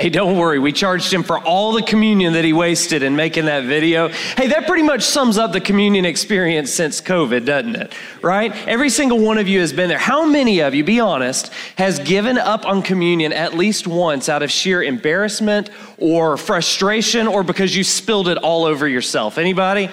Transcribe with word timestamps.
Hey, 0.00 0.08
don't 0.08 0.38
worry. 0.38 0.58
We 0.58 0.72
charged 0.72 1.12
him 1.12 1.22
for 1.22 1.38
all 1.38 1.72
the 1.72 1.82
communion 1.82 2.32
that 2.32 2.42
he 2.42 2.54
wasted 2.54 3.02
in 3.02 3.16
making 3.16 3.44
that 3.44 3.64
video. 3.64 4.08
Hey, 4.08 4.46
that 4.46 4.66
pretty 4.66 4.82
much 4.82 5.02
sums 5.02 5.36
up 5.36 5.52
the 5.52 5.60
communion 5.60 6.06
experience 6.06 6.72
since 6.72 7.02
COVID, 7.02 7.44
doesn't 7.44 7.76
it? 7.76 7.92
Right? 8.22 8.50
Every 8.66 8.88
single 8.88 9.18
one 9.18 9.36
of 9.36 9.46
you 9.46 9.60
has 9.60 9.74
been 9.74 9.90
there. 9.90 9.98
How 9.98 10.24
many 10.24 10.60
of 10.60 10.74
you, 10.74 10.84
be 10.84 11.00
honest, 11.00 11.52
has 11.76 11.98
given 11.98 12.38
up 12.38 12.64
on 12.64 12.80
communion 12.80 13.34
at 13.34 13.52
least 13.52 13.86
once 13.86 14.30
out 14.30 14.42
of 14.42 14.50
sheer 14.50 14.82
embarrassment 14.82 15.68
or 15.98 16.38
frustration 16.38 17.26
or 17.26 17.42
because 17.42 17.76
you 17.76 17.84
spilled 17.84 18.28
it 18.28 18.38
all 18.38 18.64
over 18.64 18.88
yourself? 18.88 19.36
Anybody? 19.36 19.90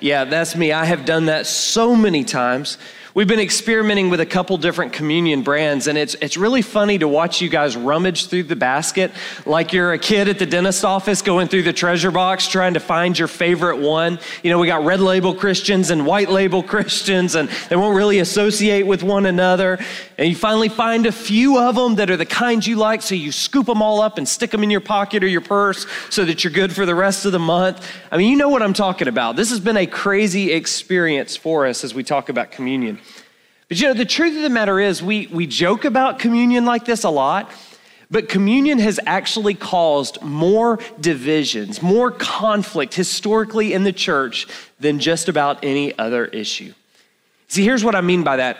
Yeah, 0.00 0.24
that's 0.24 0.56
me. 0.56 0.72
I 0.72 0.86
have 0.86 1.04
done 1.04 1.26
that 1.26 1.46
so 1.46 1.94
many 1.94 2.24
times. 2.24 2.78
We've 3.14 3.28
been 3.28 3.40
experimenting 3.40 4.08
with 4.08 4.20
a 4.20 4.26
couple 4.26 4.56
different 4.56 4.94
communion 4.94 5.42
brands, 5.42 5.86
and 5.86 5.98
it's, 5.98 6.14
it's 6.22 6.38
really 6.38 6.62
funny 6.62 6.96
to 6.96 7.06
watch 7.06 7.42
you 7.42 7.50
guys 7.50 7.76
rummage 7.76 8.28
through 8.28 8.44
the 8.44 8.56
basket 8.56 9.10
like 9.44 9.74
you're 9.74 9.92
a 9.92 9.98
kid 9.98 10.28
at 10.28 10.38
the 10.38 10.46
dentist 10.46 10.82
office 10.82 11.20
going 11.20 11.48
through 11.48 11.64
the 11.64 11.74
treasure 11.74 12.10
box 12.10 12.48
trying 12.48 12.72
to 12.72 12.80
find 12.80 13.18
your 13.18 13.28
favorite 13.28 13.76
one. 13.76 14.18
You 14.42 14.48
know, 14.48 14.58
we 14.58 14.66
got 14.66 14.86
red 14.86 15.00
label 15.00 15.34
Christians 15.34 15.90
and 15.90 16.06
white 16.06 16.30
label 16.30 16.62
Christians, 16.62 17.34
and 17.34 17.50
they 17.68 17.76
won't 17.76 17.94
really 17.94 18.18
associate 18.18 18.86
with 18.86 19.02
one 19.02 19.26
another. 19.26 19.78
And 20.16 20.26
you 20.26 20.34
finally 20.34 20.70
find 20.70 21.04
a 21.04 21.12
few 21.12 21.58
of 21.58 21.74
them 21.74 21.96
that 21.96 22.08
are 22.08 22.16
the 22.16 22.24
kinds 22.24 22.66
you 22.66 22.76
like, 22.76 23.02
so 23.02 23.14
you 23.14 23.30
scoop 23.30 23.66
them 23.66 23.82
all 23.82 24.00
up 24.00 24.16
and 24.16 24.26
stick 24.26 24.50
them 24.50 24.62
in 24.62 24.70
your 24.70 24.80
pocket 24.80 25.22
or 25.22 25.28
your 25.28 25.42
purse 25.42 25.84
so 26.08 26.24
that 26.24 26.44
you're 26.44 26.52
good 26.52 26.72
for 26.72 26.86
the 26.86 26.94
rest 26.94 27.26
of 27.26 27.32
the 27.32 27.38
month. 27.38 27.86
I 28.10 28.16
mean, 28.16 28.30
you 28.30 28.38
know 28.38 28.48
what 28.48 28.62
I'm 28.62 28.72
talking 28.72 29.06
about. 29.06 29.36
This 29.36 29.50
has 29.50 29.60
been 29.60 29.76
a 29.76 29.86
crazy 29.86 30.50
experience 30.52 31.36
for 31.36 31.66
us 31.66 31.84
as 31.84 31.92
we 31.92 32.02
talk 32.02 32.30
about 32.30 32.50
communion. 32.50 33.00
But 33.72 33.80
you 33.80 33.88
know, 33.88 33.94
the 33.94 34.04
truth 34.04 34.36
of 34.36 34.42
the 34.42 34.50
matter 34.50 34.78
is, 34.78 35.02
we, 35.02 35.28
we 35.28 35.46
joke 35.46 35.86
about 35.86 36.18
communion 36.18 36.66
like 36.66 36.84
this 36.84 37.04
a 37.04 37.08
lot, 37.08 37.50
but 38.10 38.28
communion 38.28 38.78
has 38.80 39.00
actually 39.06 39.54
caused 39.54 40.20
more 40.20 40.78
divisions, 41.00 41.80
more 41.80 42.10
conflict 42.10 42.92
historically 42.92 43.72
in 43.72 43.84
the 43.84 43.92
church 43.94 44.46
than 44.78 44.98
just 44.98 45.30
about 45.30 45.64
any 45.64 45.98
other 45.98 46.26
issue. 46.26 46.74
See, 47.48 47.64
here's 47.64 47.82
what 47.82 47.94
I 47.94 48.02
mean 48.02 48.24
by 48.24 48.36
that 48.36 48.58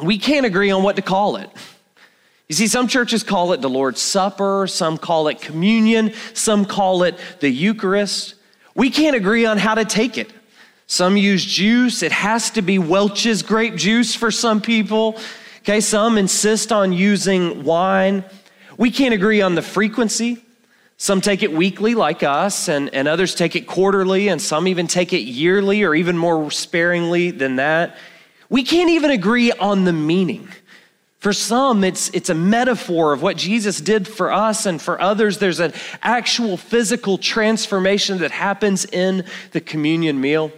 we 0.00 0.16
can't 0.16 0.46
agree 0.46 0.70
on 0.70 0.84
what 0.84 0.94
to 0.94 1.02
call 1.02 1.34
it. 1.38 1.50
You 2.46 2.54
see, 2.54 2.68
some 2.68 2.86
churches 2.86 3.24
call 3.24 3.52
it 3.52 3.60
the 3.60 3.68
Lord's 3.68 4.00
Supper, 4.00 4.68
some 4.68 4.96
call 4.96 5.26
it 5.26 5.40
communion, 5.40 6.12
some 6.34 6.66
call 6.66 7.02
it 7.02 7.18
the 7.40 7.50
Eucharist. 7.50 8.36
We 8.76 8.90
can't 8.90 9.16
agree 9.16 9.44
on 9.44 9.58
how 9.58 9.74
to 9.74 9.84
take 9.84 10.16
it. 10.16 10.32
Some 10.86 11.16
use 11.16 11.44
juice. 11.44 12.02
It 12.02 12.12
has 12.12 12.50
to 12.52 12.62
be 12.62 12.78
Welch's 12.78 13.42
grape 13.42 13.74
juice 13.74 14.14
for 14.14 14.30
some 14.30 14.60
people. 14.60 15.18
Okay, 15.60 15.80
some 15.80 16.16
insist 16.16 16.70
on 16.70 16.92
using 16.92 17.64
wine. 17.64 18.24
We 18.78 18.90
can't 18.90 19.12
agree 19.12 19.42
on 19.42 19.56
the 19.56 19.62
frequency. 19.62 20.44
Some 20.96 21.20
take 21.20 21.42
it 21.42 21.52
weekly, 21.52 21.94
like 21.94 22.22
us, 22.22 22.68
and, 22.68 22.92
and 22.94 23.06
others 23.06 23.34
take 23.34 23.56
it 23.56 23.66
quarterly, 23.66 24.28
and 24.28 24.40
some 24.40 24.66
even 24.68 24.86
take 24.86 25.12
it 25.12 25.22
yearly 25.22 25.82
or 25.82 25.94
even 25.94 26.16
more 26.16 26.50
sparingly 26.50 27.32
than 27.32 27.56
that. 27.56 27.96
We 28.48 28.62
can't 28.62 28.90
even 28.90 29.10
agree 29.10 29.52
on 29.52 29.84
the 29.84 29.92
meaning. 29.92 30.48
For 31.18 31.32
some, 31.32 31.82
it's, 31.82 32.08
it's 32.10 32.30
a 32.30 32.34
metaphor 32.34 33.12
of 33.12 33.20
what 33.20 33.36
Jesus 33.36 33.80
did 33.80 34.06
for 34.06 34.32
us, 34.32 34.64
and 34.64 34.80
for 34.80 35.00
others, 35.00 35.38
there's 35.38 35.60
an 35.60 35.74
actual 36.02 36.56
physical 36.56 37.18
transformation 37.18 38.18
that 38.18 38.30
happens 38.30 38.84
in 38.84 39.24
the 39.50 39.60
communion 39.60 40.20
meal. 40.20 40.52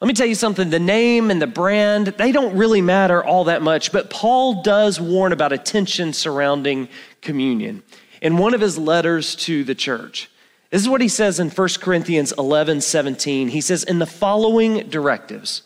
Let 0.00 0.08
me 0.08 0.14
tell 0.14 0.26
you 0.26 0.34
something 0.34 0.68
the 0.68 0.78
name 0.78 1.30
and 1.30 1.40
the 1.40 1.46
brand, 1.46 2.08
they 2.08 2.30
don't 2.30 2.54
really 2.54 2.82
matter 2.82 3.24
all 3.24 3.44
that 3.44 3.62
much, 3.62 3.92
but 3.92 4.10
Paul 4.10 4.62
does 4.62 5.00
warn 5.00 5.32
about 5.32 5.54
a 5.54 5.58
tension 5.58 6.12
surrounding 6.12 6.88
communion 7.22 7.82
in 8.20 8.36
one 8.36 8.52
of 8.52 8.60
his 8.60 8.76
letters 8.76 9.34
to 9.36 9.64
the 9.64 9.74
church. 9.74 10.30
This 10.68 10.82
is 10.82 10.88
what 10.88 11.00
he 11.00 11.08
says 11.08 11.40
in 11.40 11.48
1 11.48 11.68
Corinthians 11.80 12.32
11 12.36 12.82
17. 12.82 13.48
He 13.48 13.62
says, 13.62 13.84
In 13.84 13.98
the 13.98 14.06
following 14.06 14.86
directives, 14.90 15.62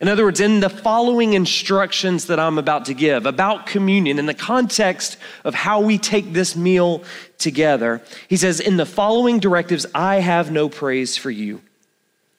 in 0.00 0.08
other 0.08 0.24
words, 0.24 0.40
in 0.40 0.58
the 0.58 0.70
following 0.70 1.34
instructions 1.34 2.26
that 2.26 2.40
I'm 2.40 2.58
about 2.58 2.86
to 2.86 2.94
give 2.94 3.24
about 3.24 3.66
communion, 3.66 4.18
in 4.18 4.26
the 4.26 4.34
context 4.34 5.16
of 5.44 5.54
how 5.54 5.80
we 5.80 5.96
take 5.96 6.32
this 6.32 6.56
meal 6.56 7.04
together, 7.38 8.02
he 8.26 8.36
says, 8.36 8.58
In 8.58 8.78
the 8.78 8.86
following 8.86 9.38
directives, 9.38 9.86
I 9.94 10.16
have 10.16 10.50
no 10.50 10.68
praise 10.68 11.16
for 11.16 11.30
you 11.30 11.60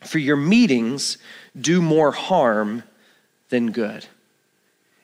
for 0.04 0.20
your 0.20 0.36
meetings 0.36 1.18
do 1.60 1.82
more 1.82 2.12
harm 2.12 2.84
than 3.50 3.72
good. 3.72 4.06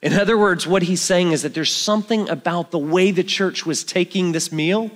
In 0.02 0.14
other 0.14 0.38
words, 0.38 0.68
what 0.68 0.84
he's 0.84 1.02
saying 1.02 1.32
is 1.32 1.42
that 1.42 1.54
there's 1.54 1.74
something 1.74 2.30
about 2.30 2.72
the 2.72 2.80
way 2.80 3.12
the 3.12 3.24
church 3.24 3.66
was 3.66 3.84
taking 3.84 4.32
this 4.32 4.52
meal 4.52 4.92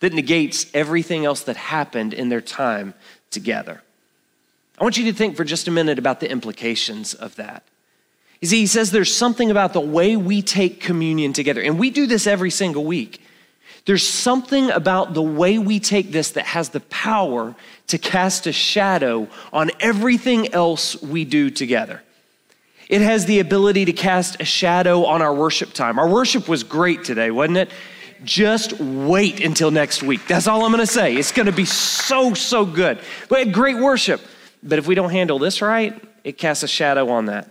that 0.00 0.12
negates 0.12 0.66
everything 0.72 1.24
else 1.24 1.42
that 1.42 1.56
happened 1.56 2.14
in 2.14 2.28
their 2.28 2.40
time 2.40 2.94
together. 3.30 3.82
I 4.78 4.84
want 4.84 4.96
you 4.96 5.04
to 5.04 5.12
think 5.12 5.36
for 5.36 5.44
just 5.44 5.68
a 5.68 5.70
minute 5.70 5.98
about 5.98 6.20
the 6.20 6.30
implications 6.30 7.14
of 7.14 7.36
that. 7.36 7.64
You 8.40 8.48
see, 8.48 8.60
he 8.60 8.66
says 8.66 8.90
there's 8.90 9.14
something 9.14 9.50
about 9.50 9.72
the 9.72 9.80
way 9.80 10.16
we 10.16 10.40
take 10.42 10.80
communion 10.80 11.32
together, 11.32 11.60
and 11.60 11.78
we 11.78 11.90
do 11.90 12.06
this 12.06 12.26
every 12.26 12.50
single 12.50 12.84
week. 12.84 13.20
There's 13.88 14.06
something 14.06 14.70
about 14.70 15.14
the 15.14 15.22
way 15.22 15.58
we 15.58 15.80
take 15.80 16.12
this 16.12 16.32
that 16.32 16.44
has 16.44 16.68
the 16.68 16.80
power 16.80 17.54
to 17.86 17.96
cast 17.96 18.46
a 18.46 18.52
shadow 18.52 19.28
on 19.50 19.70
everything 19.80 20.52
else 20.52 21.00
we 21.00 21.24
do 21.24 21.48
together. 21.48 22.02
It 22.90 23.00
has 23.00 23.24
the 23.24 23.38
ability 23.38 23.86
to 23.86 23.94
cast 23.94 24.42
a 24.42 24.44
shadow 24.44 25.06
on 25.06 25.22
our 25.22 25.32
worship 25.32 25.72
time. 25.72 25.98
Our 25.98 26.06
worship 26.06 26.48
was 26.48 26.64
great 26.64 27.02
today, 27.02 27.30
wasn't 27.30 27.56
it? 27.56 27.70
Just 28.24 28.78
wait 28.78 29.42
until 29.42 29.70
next 29.70 30.02
week. 30.02 30.20
That's 30.26 30.46
all 30.46 30.66
I'm 30.66 30.70
gonna 30.70 30.84
say. 30.84 31.16
It's 31.16 31.32
gonna 31.32 31.50
be 31.50 31.64
so, 31.64 32.34
so 32.34 32.66
good. 32.66 32.98
We 33.30 33.38
had 33.38 33.54
great 33.54 33.78
worship. 33.78 34.20
But 34.62 34.78
if 34.78 34.86
we 34.86 34.96
don't 34.96 35.12
handle 35.12 35.38
this 35.38 35.62
right, 35.62 35.98
it 36.24 36.36
casts 36.36 36.62
a 36.62 36.68
shadow 36.68 37.08
on 37.08 37.24
that. 37.24 37.50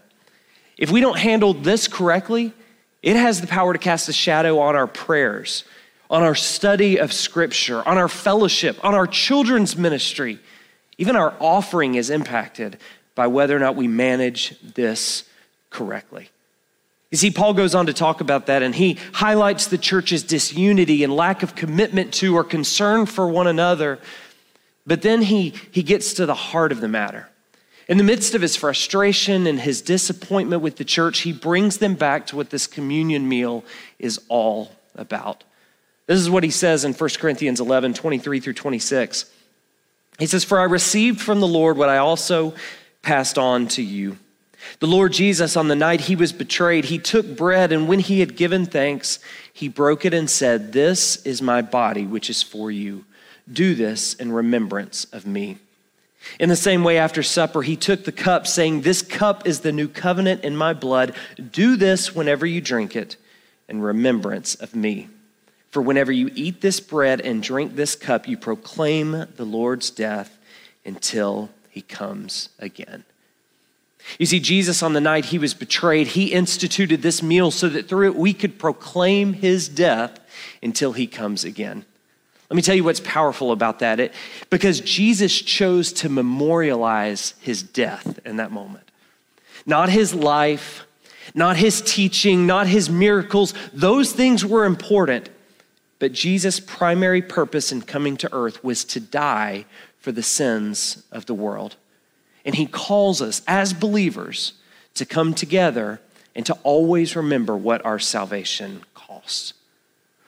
If 0.77 0.91
we 0.91 1.01
don't 1.01 1.17
handle 1.17 1.55
this 1.55 1.87
correctly, 1.87 2.53
it 3.01 3.15
has 3.15 3.41
the 3.41 3.47
power 3.47 3.73
to 3.73 3.79
cast 3.79 4.07
a 4.07 4.13
shadow 4.13 4.59
on 4.59 4.75
our 4.75 4.85
prayers 4.85 5.63
on 6.09 6.23
our 6.23 6.35
study 6.35 6.97
of 6.97 7.11
Scripture, 7.11 7.87
on 7.87 7.97
our 7.97 8.07
fellowship, 8.07 8.83
on 8.83 8.95
our 8.95 9.07
children's 9.07 9.77
ministry. 9.77 10.39
Even 10.97 11.15
our 11.15 11.33
offering 11.39 11.95
is 11.95 12.09
impacted 12.09 12.77
by 13.13 13.27
whether 13.27 13.55
or 13.55 13.59
not 13.59 13.75
we 13.75 13.87
manage 13.87 14.55
this 14.61 15.23
correctly. 15.69 16.29
You 17.11 17.17
see, 17.17 17.31
Paul 17.31 17.53
goes 17.53 17.73
on 17.73 17.85
to 17.85 17.93
talk 17.93 18.19
about 18.19 18.47
that, 18.47 18.63
and 18.63 18.75
he 18.75 18.97
highlights 19.13 19.67
the 19.67 19.77
church's 19.77 20.23
disunity 20.23 21.03
and 21.03 21.15
lack 21.15 21.41
of 21.41 21.55
commitment 21.55 22.13
to 22.15 22.35
or 22.35 22.43
concern 22.43 23.05
for 23.05 23.27
one 23.27 23.47
another. 23.47 23.99
But 24.85 25.01
then 25.01 25.21
he, 25.21 25.53
he 25.71 25.83
gets 25.83 26.13
to 26.15 26.25
the 26.25 26.35
heart 26.35 26.71
of 26.71 26.81
the 26.81 26.87
matter. 26.87 27.29
In 27.87 27.97
the 27.97 28.03
midst 28.03 28.35
of 28.35 28.41
his 28.41 28.57
frustration 28.57 29.47
and 29.47 29.61
his 29.61 29.81
disappointment 29.81 30.61
with 30.61 30.75
the 30.75 30.83
church, 30.83 31.19
he 31.19 31.31
brings 31.31 31.77
them 31.77 31.95
back 31.95 32.27
to 32.27 32.35
what 32.35 32.49
this 32.49 32.67
communion 32.67 33.29
meal 33.29 33.63
is 33.97 34.19
all 34.27 34.73
about. 34.95 35.45
This 36.07 36.19
is 36.19 36.29
what 36.29 36.43
he 36.43 36.49
says 36.49 36.83
in 36.85 36.93
1 36.93 37.09
Corinthians 37.19 37.59
11 37.59 37.93
23 37.93 38.39
through 38.39 38.53
26. 38.53 39.25
He 40.17 40.25
says, 40.25 40.43
For 40.43 40.59
I 40.59 40.63
received 40.63 41.21
from 41.21 41.39
the 41.39 41.47
Lord 41.47 41.77
what 41.77 41.89
I 41.89 41.97
also 41.97 42.55
passed 43.03 43.37
on 43.37 43.67
to 43.69 43.83
you. 43.83 44.17
The 44.79 44.87
Lord 44.87 45.13
Jesus, 45.13 45.55
on 45.55 45.67
the 45.67 45.75
night 45.75 46.01
he 46.01 46.15
was 46.15 46.33
betrayed, 46.33 46.85
he 46.85 46.97
took 46.97 47.37
bread, 47.37 47.71
and 47.71 47.87
when 47.87 47.99
he 47.99 48.21
had 48.21 48.35
given 48.35 48.65
thanks, 48.65 49.19
he 49.53 49.69
broke 49.69 50.03
it 50.05 50.13
and 50.13 50.29
said, 50.29 50.73
This 50.73 51.17
is 51.17 51.41
my 51.41 51.61
body, 51.61 52.05
which 52.05 52.29
is 52.29 52.41
for 52.41 52.71
you. 52.71 53.05
Do 53.51 53.75
this 53.75 54.13
in 54.15 54.31
remembrance 54.31 55.05
of 55.05 55.27
me. 55.27 55.59
In 56.39 56.49
the 56.49 56.55
same 56.55 56.83
way, 56.83 56.97
after 56.97 57.23
supper, 57.23 57.61
he 57.61 57.75
took 57.75 58.03
the 58.03 58.11
cup, 58.11 58.47
saying, 58.47 58.81
This 58.81 59.01
cup 59.01 59.47
is 59.47 59.61
the 59.61 59.71
new 59.71 59.87
covenant 59.87 60.43
in 60.43 60.57
my 60.57 60.73
blood. 60.73 61.15
Do 61.51 61.75
this 61.75 62.15
whenever 62.15 62.45
you 62.45 62.59
drink 62.59 62.95
it 62.95 63.15
in 63.69 63.81
remembrance 63.81 64.55
of 64.55 64.75
me. 64.75 65.09
For 65.77 65.83
whenever 65.83 66.11
you 66.11 66.31
eat 66.33 66.61
this 66.61 66.79
bread 66.79 67.21
and 67.21 67.43
drink 67.43 67.75
this 67.75 67.95
cup, 67.95 68.27
you 68.27 68.35
proclaim 68.35 69.11
the 69.11 69.45
Lord's 69.45 69.91
death 69.91 70.35
until 70.83 71.51
he 71.69 71.83
comes 71.83 72.49
again. 72.57 73.03
You 74.17 74.25
see, 74.25 74.39
Jesus, 74.39 74.81
on 74.81 74.93
the 74.93 74.99
night 74.99 75.25
he 75.25 75.37
was 75.37 75.53
betrayed, 75.53 76.07
he 76.07 76.33
instituted 76.33 77.03
this 77.03 77.21
meal 77.21 77.51
so 77.51 77.69
that 77.69 77.87
through 77.87 78.07
it 78.07 78.15
we 78.15 78.33
could 78.33 78.57
proclaim 78.57 79.33
his 79.33 79.69
death 79.69 80.19
until 80.63 80.93
he 80.93 81.05
comes 81.05 81.43
again. 81.43 81.85
Let 82.49 82.55
me 82.55 82.63
tell 82.63 82.73
you 82.73 82.83
what's 82.83 83.01
powerful 83.01 83.51
about 83.51 83.77
that. 83.77 83.99
It, 83.99 84.15
because 84.49 84.81
Jesus 84.81 85.39
chose 85.39 85.93
to 85.93 86.09
memorialize 86.09 87.35
his 87.39 87.61
death 87.61 88.19
in 88.25 88.37
that 88.37 88.49
moment. 88.49 88.89
Not 89.67 89.89
his 89.89 90.15
life, 90.15 90.87
not 91.35 91.55
his 91.55 91.83
teaching, 91.83 92.47
not 92.47 92.65
his 92.65 92.89
miracles. 92.89 93.53
Those 93.73 94.11
things 94.11 94.43
were 94.43 94.65
important. 94.65 95.29
But 95.99 96.11
Jesus' 96.11 96.59
primary 96.59 97.21
purpose 97.21 97.71
in 97.71 97.81
coming 97.81 98.17
to 98.17 98.33
earth 98.33 98.63
was 98.63 98.83
to 98.85 98.99
die 98.99 99.65
for 99.99 100.11
the 100.11 100.23
sins 100.23 101.03
of 101.11 101.25
the 101.25 101.33
world. 101.33 101.75
And 102.45 102.55
he 102.55 102.65
calls 102.65 103.21
us 103.21 103.41
as 103.47 103.73
believers 103.73 104.53
to 104.93 105.05
come 105.05 105.33
together 105.33 105.99
and 106.35 106.45
to 106.45 106.53
always 106.63 107.15
remember 107.15 107.57
what 107.57 107.83
our 107.85 107.99
salvation 107.99 108.83
costs. 108.93 109.53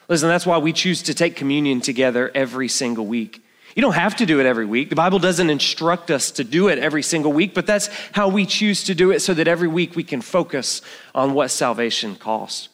Listen, 0.08 0.28
that's 0.28 0.46
why 0.46 0.58
we 0.58 0.74
choose 0.74 1.04
to 1.04 1.14
take 1.14 1.36
communion 1.36 1.82
together 1.82 2.32
every 2.34 2.68
single 2.68 3.06
week. 3.06 3.44
You 3.76 3.84
don't 3.84 3.94
have 3.94 4.16
to 4.18 4.26
do 4.26 4.40
it 4.40 4.48
every 4.48 4.66
week. 4.66 4.90
The 4.90 4.96
Bible 4.96 5.20
doesn't 5.20 5.50
instruct 5.50 6.10
us 6.10 6.32
to 6.32 6.44
do 6.44 6.68
it 6.68 6.80
every 6.80 7.04
single 7.04 7.32
week, 7.32 7.54
but 7.54 7.68
that's 7.68 7.88
how 8.12 8.28
we 8.28 8.46
choose 8.48 8.84
to 8.86 8.96
do 8.96 9.12
it 9.12 9.20
so 9.20 9.36
that 9.36 9.48
every 9.48 9.68
week 9.68 9.96
we 9.96 10.04
can 10.04 10.22
focus 10.22 10.82
on 11.14 11.34
what 11.34 11.52
salvation 11.52 12.16
costs. 12.16 12.70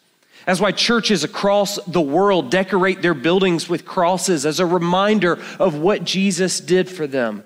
That's 0.46 0.60
why 0.60 0.72
churches 0.72 1.24
across 1.24 1.78
the 1.86 2.02
world 2.02 2.52
decorate 2.52 3.02
their 3.02 3.16
buildings 3.16 3.68
with 3.68 3.86
crosses 3.86 4.46
as 4.46 4.60
a 4.60 4.66
reminder 4.66 5.40
of 5.60 5.76
what 5.76 6.04
Jesus 6.04 6.60
did 6.60 6.90
for 6.90 7.08
them. 7.08 7.44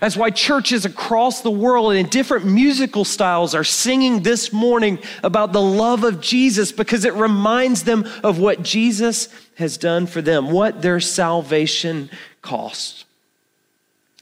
That's 0.00 0.16
why 0.16 0.30
churches 0.30 0.84
across 0.84 1.42
the 1.42 1.50
world 1.50 1.92
in 1.94 2.06
different 2.06 2.46
musical 2.46 3.04
styles 3.04 3.54
are 3.54 3.64
singing 3.64 4.22
this 4.22 4.52
morning 4.52 4.98
about 5.22 5.52
the 5.52 5.60
love 5.60 6.04
of 6.04 6.20
Jesus 6.20 6.72
because 6.72 7.04
it 7.04 7.12
reminds 7.14 7.84
them 7.84 8.08
of 8.24 8.38
what 8.38 8.62
Jesus 8.62 9.28
has 9.56 9.76
done 9.76 10.06
for 10.06 10.22
them, 10.22 10.50
what 10.50 10.80
their 10.80 11.00
salvation 11.00 12.08
cost. 12.40 13.04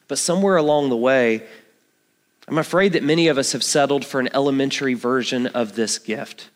But 0.09 0.19
somewhere 0.19 0.57
along 0.57 0.89
the 0.89 0.97
way, 0.97 1.45
I'm 2.49 2.59
afraid 2.59 2.95
that 2.95 3.03
many 3.03 3.29
of 3.29 3.39
us 3.39 3.53
have 3.53 3.63
settled 3.63 4.05
for 4.05 4.21
an 4.21 4.31
elementary 4.35 4.95
version 4.95 5.47
of 5.49 5.75
this 5.75 5.99
gift. 5.99 6.49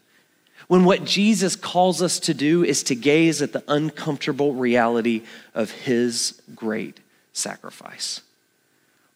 When 0.69 0.85
what 0.85 1.05
Jesus 1.05 1.57
calls 1.57 2.03
us 2.03 2.21
to 2.21 2.35
do 2.35 2.65
is 2.65 2.83
to 2.85 2.95
gaze 2.95 3.43
at 3.43 3.53
the 3.53 3.65
uncomfortable 3.69 4.55
reality 4.55 5.23
of 5.55 5.71
his 5.71 6.41
great 6.55 7.01
sacrifice. 7.33 8.21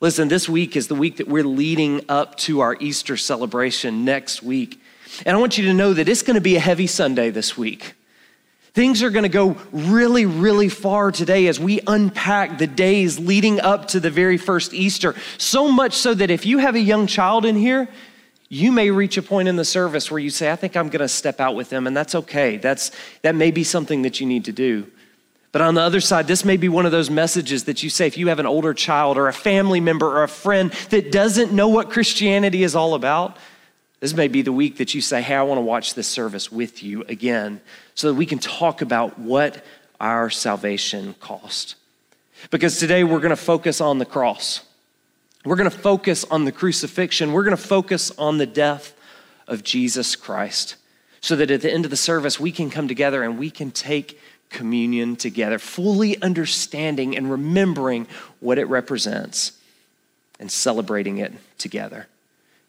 Listen, 0.01 0.29
this 0.29 0.49
week 0.49 0.77
is 0.77 0.89
the 0.89 0.95
week 0.95 1.17
that 1.17 1.29
we're 1.29 1.45
leading 1.45 2.03
up 2.09 2.37
to 2.37 2.61
our 2.61 2.77
Easter 2.81 3.17
celebration 3.17 4.05
next 4.05 4.43
week. 4.43 4.81
And 5.25 5.35
I 5.35 5.41
want 5.41 5.57
you 5.57 5.65
to 5.67 5.75
know 5.75 5.95
that 5.95 6.09
it's 6.09 6.23
going 6.23 6.35
to 6.35 6.41
be 6.43 6.57
a 6.57 6.61
heavy 6.61 6.87
Sunday 6.87 7.31
this 7.31 7.57
week. 7.57 7.95
Things 8.75 9.03
are 9.03 9.09
going 9.09 9.23
to 9.23 9.31
go 9.31 9.57
really, 9.73 10.27
really 10.27 10.69
far 10.69 11.11
today 11.11 11.47
as 11.47 11.59
we 11.59 11.81
unpack 11.87 12.59
the 12.59 12.67
days 12.67 13.19
leading 13.19 13.59
up 13.59 13.89
to 13.89 14.01
the 14.01 14.11
very 14.11 14.37
first 14.37 14.75
Easter. 14.75 15.15
So 15.39 15.73
much 15.73 15.95
so 15.95 16.13
that 16.13 16.31
if 16.31 16.45
you 16.45 16.59
have 16.59 16.75
a 16.75 16.81
young 16.81 17.07
child 17.07 17.47
in 17.47 17.57
here, 17.57 17.89
you 18.49 18.71
may 18.71 18.91
reach 18.91 19.17
a 19.17 19.23
point 19.23 19.49
in 19.49 19.57
the 19.57 19.65
service 19.65 20.11
where 20.11 20.21
you 20.21 20.31
say, 20.31 20.51
I 20.51 20.57
think 20.57 20.77
I'm 20.77 20.89
going 20.89 21.01
to 21.01 21.09
step 21.09 21.41
out 21.41 21.57
with 21.57 21.71
them, 21.71 21.87
and 21.87 21.97
that's 21.97 22.15
okay. 22.15 22.57
That's, 22.57 22.93
that 23.23 23.35
may 23.35 23.51
be 23.51 23.65
something 23.65 24.03
that 24.03 24.21
you 24.21 24.27
need 24.27 24.45
to 24.45 24.53
do. 24.53 24.87
But 25.53 25.63
on 25.63 25.75
the 25.75 25.81
other 25.81 26.01
side, 26.01 26.27
this 26.27 26.45
may 26.45 26.57
be 26.57 26.69
one 26.69 26.85
of 26.85 26.93
those 26.93 27.09
messages 27.09 27.65
that 27.65 27.83
you 27.83 27.89
say 27.89 28.07
if 28.07 28.19
you 28.19 28.29
have 28.29 28.39
an 28.39 28.47
older 28.47 28.75
child 28.75 29.17
or 29.17 29.27
a 29.27 29.33
family 29.33 29.81
member 29.81 30.07
or 30.07 30.23
a 30.23 30.29
friend 30.29 30.71
that 30.91 31.11
doesn't 31.11 31.51
know 31.51 31.69
what 31.69 31.91
Christianity 31.91 32.63
is 32.63 32.75
all 32.75 32.95
about, 32.95 33.37
this 34.01 34.13
may 34.13 34.29
be 34.29 34.43
the 34.43 34.53
week 34.53 34.77
that 34.77 34.95
you 34.95 35.01
say, 35.01 35.23
Hey, 35.23 35.35
I 35.35 35.43
want 35.43 35.57
to 35.59 35.63
watch 35.63 35.95
this 35.95 36.07
service 36.07 36.53
with 36.53 36.83
you 36.83 37.05
again 37.05 37.63
so 37.95 38.09
that 38.09 38.15
we 38.15 38.27
can 38.27 38.39
talk 38.39 38.83
about 38.83 39.19
what 39.19 39.65
our 39.99 40.29
salvation 40.29 41.15
cost. 41.21 41.77
Because 42.51 42.79
today 42.79 43.03
we're 43.03 43.21
going 43.21 43.31
to 43.31 43.37
focus 43.37 43.81
on 43.81 43.99
the 43.99 44.05
cross. 44.05 44.61
We're 45.47 45.57
going 45.57 45.71
to 45.71 45.79
focus 45.79 46.25
on 46.25 46.45
the 46.45 46.53
crucifixion. 46.53 47.33
We're 47.33 47.45
going 47.45 47.57
to 47.57 47.63
focus 47.63 48.11
on 48.19 48.39
the 48.39 48.47
death 48.47 48.95
of 49.47 49.63
Jesus 49.63 50.17
Christ 50.17 50.75
so 51.21 51.37
that 51.37 51.51
at 51.53 51.63
the 51.63 51.73
end 51.73 51.85
of 51.85 51.91
the 51.91 51.97
service 51.97 52.41
we 52.41 52.51
can 52.51 52.69
come 52.69 52.89
together 52.89 53.23
and 53.23 53.39
we 53.39 53.51
can 53.51 53.71
take 53.71 54.21
communion 54.51 55.15
together, 55.17 55.59
fully 55.59 56.21
understanding 56.21 57.17
and 57.17 57.31
remembering 57.31 58.09
what 58.41 58.59
it 58.59 58.65
represents 58.65 59.53
and 60.41 60.51
celebrating 60.51 61.19
it 61.19 61.33
together. 61.59 62.07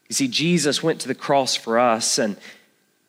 You 0.07 0.13
see, 0.13 0.27
Jesus 0.27 0.81
went 0.81 1.01
to 1.01 1.07
the 1.07 1.15
cross 1.15 1.55
for 1.55 1.77
us, 1.77 2.17
and 2.17 2.37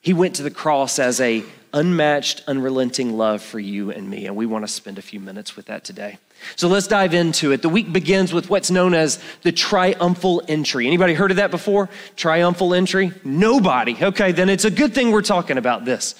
he 0.00 0.12
went 0.12 0.35
to 0.37 0.43
the 0.43 0.50
cross 0.50 0.99
as 0.99 1.21
a 1.21 1.44
unmatched, 1.73 2.43
unrelenting 2.49 3.17
love 3.17 3.43
for 3.43 3.61
you 3.61 3.91
and 3.91 4.09
me, 4.09 4.26
and 4.26 4.35
we 4.35 4.47
want 4.47 4.67
to 4.67 4.73
spend 4.73 4.99
a 4.99 5.03
few 5.03 5.21
minutes 5.21 5.55
with 5.56 5.67
that 5.67 5.85
today. 5.85 6.19
So 6.56 6.69
let's 6.69 6.87
dive 6.87 7.14
into 7.14 7.52
it. 7.52 7.62
The 7.62 7.69
week 7.69 7.93
begins 7.93 8.32
with 8.32 8.49
what's 8.50 8.70
known 8.70 8.94
as 8.94 9.19
the 9.43 9.52
triumphal 9.52 10.43
entry. 10.49 10.87
Anybody 10.87 11.14
heard 11.14 11.31
of 11.31 11.37
that 11.37 11.50
before? 11.50 11.88
Triumphal 12.17 12.75
entry? 12.75 13.12
Nobody. 13.25 13.96
Okay, 14.00 14.32
then 14.32 14.49
it's 14.49 14.64
a 14.64 14.70
good 14.70 14.94
thing 14.94 15.11
we're 15.11 15.23
talking 15.23 15.58
about 15.58 15.85
this. 15.85 16.14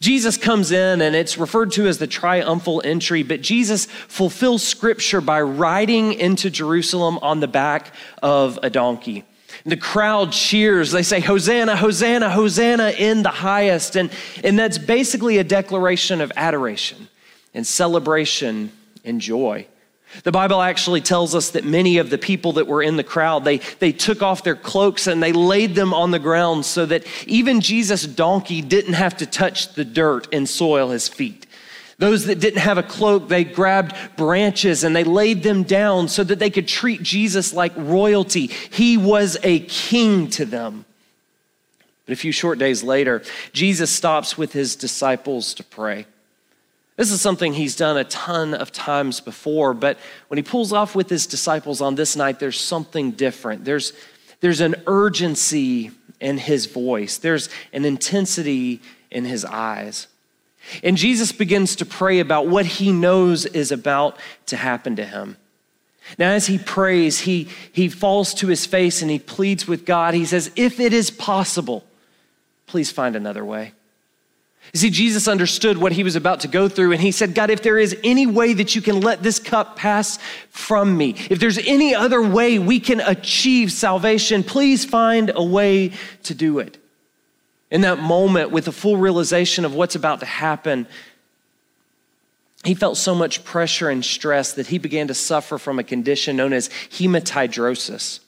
Jesus 0.00 0.36
comes 0.36 0.72
in 0.72 1.02
and 1.02 1.14
it's 1.14 1.36
referred 1.36 1.72
to 1.72 1.86
as 1.86 1.98
the 1.98 2.06
triumphal 2.06 2.80
entry, 2.84 3.22
but 3.22 3.42
Jesus 3.42 3.86
fulfills 3.86 4.62
scripture 4.62 5.20
by 5.20 5.40
riding 5.40 6.14
into 6.14 6.50
Jerusalem 6.50 7.18
on 7.20 7.40
the 7.40 7.48
back 7.48 7.94
of 8.22 8.58
a 8.62 8.70
donkey. 8.70 9.24
The 9.66 9.76
crowd 9.76 10.32
cheers. 10.32 10.90
They 10.90 11.02
say, 11.02 11.20
Hosanna, 11.20 11.76
Hosanna, 11.76 12.28
Hosanna 12.30 12.90
in 12.90 13.22
the 13.22 13.30
highest. 13.30 13.96
And, 13.96 14.10
and 14.42 14.58
that's 14.58 14.78
basically 14.78 15.38
a 15.38 15.44
declaration 15.44 16.20
of 16.20 16.32
adoration 16.36 17.08
and 17.54 17.66
celebration 17.66 18.72
and 19.04 19.20
joy. 19.20 19.66
The 20.22 20.32
Bible 20.32 20.60
actually 20.60 21.00
tells 21.00 21.34
us 21.34 21.50
that 21.50 21.64
many 21.64 21.98
of 21.98 22.08
the 22.08 22.18
people 22.18 22.52
that 22.52 22.66
were 22.66 22.82
in 22.82 22.96
the 22.96 23.02
crowd, 23.02 23.44
they, 23.44 23.58
they 23.80 23.90
took 23.90 24.22
off 24.22 24.44
their 24.44 24.54
cloaks 24.54 25.06
and 25.06 25.22
they 25.22 25.32
laid 25.32 25.74
them 25.74 25.92
on 25.92 26.12
the 26.12 26.18
ground 26.18 26.64
so 26.64 26.86
that 26.86 27.04
even 27.26 27.60
Jesus' 27.60 28.06
donkey 28.06 28.62
didn't 28.62 28.94
have 28.94 29.16
to 29.16 29.26
touch 29.26 29.74
the 29.74 29.84
dirt 29.84 30.28
and 30.32 30.48
soil 30.48 30.90
his 30.90 31.08
feet. 31.08 31.46
Those 31.98 32.26
that 32.26 32.40
didn't 32.40 32.60
have 32.60 32.78
a 32.78 32.82
cloak, 32.82 33.28
they 33.28 33.44
grabbed 33.44 33.94
branches 34.16 34.84
and 34.84 34.94
they 34.94 35.04
laid 35.04 35.42
them 35.42 35.62
down 35.62 36.08
so 36.08 36.22
that 36.24 36.38
they 36.38 36.50
could 36.50 36.68
treat 36.68 37.02
Jesus 37.02 37.52
like 37.52 37.72
royalty. 37.76 38.46
He 38.46 38.96
was 38.96 39.36
a 39.42 39.60
king 39.60 40.28
to 40.30 40.44
them. 40.44 40.84
But 42.06 42.12
a 42.12 42.16
few 42.16 42.32
short 42.32 42.58
days 42.58 42.82
later, 42.82 43.22
Jesus 43.52 43.90
stops 43.90 44.36
with 44.36 44.52
his 44.52 44.76
disciples 44.76 45.54
to 45.54 45.64
pray. 45.64 46.06
This 46.96 47.10
is 47.10 47.20
something 47.20 47.54
he's 47.54 47.74
done 47.74 47.96
a 47.96 48.04
ton 48.04 48.54
of 48.54 48.70
times 48.70 49.20
before, 49.20 49.74
but 49.74 49.98
when 50.28 50.38
he 50.38 50.42
pulls 50.42 50.72
off 50.72 50.94
with 50.94 51.10
his 51.10 51.26
disciples 51.26 51.80
on 51.80 51.96
this 51.96 52.14
night, 52.14 52.38
there's 52.38 52.60
something 52.60 53.10
different. 53.12 53.64
There's, 53.64 53.92
there's 54.40 54.60
an 54.60 54.76
urgency 54.86 55.90
in 56.20 56.38
his 56.38 56.66
voice, 56.66 57.18
there's 57.18 57.48
an 57.72 57.84
intensity 57.84 58.80
in 59.10 59.24
his 59.24 59.44
eyes. 59.44 60.06
And 60.82 60.96
Jesus 60.96 61.30
begins 61.32 61.76
to 61.76 61.84
pray 61.84 62.20
about 62.20 62.46
what 62.46 62.64
he 62.64 62.90
knows 62.92 63.44
is 63.44 63.70
about 63.70 64.18
to 64.46 64.56
happen 64.56 64.96
to 64.96 65.04
him. 65.04 65.36
Now, 66.18 66.30
as 66.30 66.46
he 66.46 66.58
prays, 66.58 67.20
he, 67.20 67.48
he 67.72 67.88
falls 67.88 68.34
to 68.34 68.46
his 68.46 68.64
face 68.66 69.02
and 69.02 69.10
he 69.10 69.18
pleads 69.18 69.66
with 69.66 69.84
God. 69.84 70.14
He 70.14 70.24
says, 70.24 70.50
If 70.56 70.80
it 70.80 70.92
is 70.92 71.10
possible, 71.10 71.84
please 72.66 72.90
find 72.90 73.16
another 73.16 73.44
way. 73.44 73.72
You 74.72 74.80
see, 74.80 74.90
Jesus 74.90 75.28
understood 75.28 75.78
what 75.78 75.92
he 75.92 76.02
was 76.02 76.16
about 76.16 76.40
to 76.40 76.48
go 76.48 76.68
through, 76.68 76.92
and 76.92 77.00
he 77.00 77.12
said, 77.12 77.34
God, 77.34 77.50
if 77.50 77.62
there 77.62 77.78
is 77.78 77.96
any 78.02 78.26
way 78.26 78.54
that 78.54 78.74
you 78.74 78.82
can 78.82 79.00
let 79.00 79.22
this 79.22 79.38
cup 79.38 79.76
pass 79.76 80.18
from 80.50 80.96
me, 80.96 81.14
if 81.30 81.38
there's 81.38 81.58
any 81.58 81.94
other 81.94 82.20
way 82.20 82.58
we 82.58 82.80
can 82.80 83.00
achieve 83.00 83.70
salvation, 83.70 84.42
please 84.42 84.84
find 84.84 85.30
a 85.34 85.44
way 85.44 85.92
to 86.24 86.34
do 86.34 86.58
it. 86.58 86.78
In 87.70 87.82
that 87.82 88.00
moment, 88.00 88.50
with 88.50 88.64
the 88.64 88.72
full 88.72 88.96
realization 88.96 89.64
of 89.64 89.74
what's 89.74 89.94
about 89.94 90.20
to 90.20 90.26
happen, 90.26 90.86
he 92.64 92.74
felt 92.74 92.96
so 92.96 93.14
much 93.14 93.44
pressure 93.44 93.90
and 93.90 94.04
stress 94.04 94.54
that 94.54 94.68
he 94.68 94.78
began 94.78 95.08
to 95.08 95.14
suffer 95.14 95.58
from 95.58 95.78
a 95.78 95.84
condition 95.84 96.36
known 96.36 96.52
as 96.52 96.68
hematidrosis. 96.90 98.20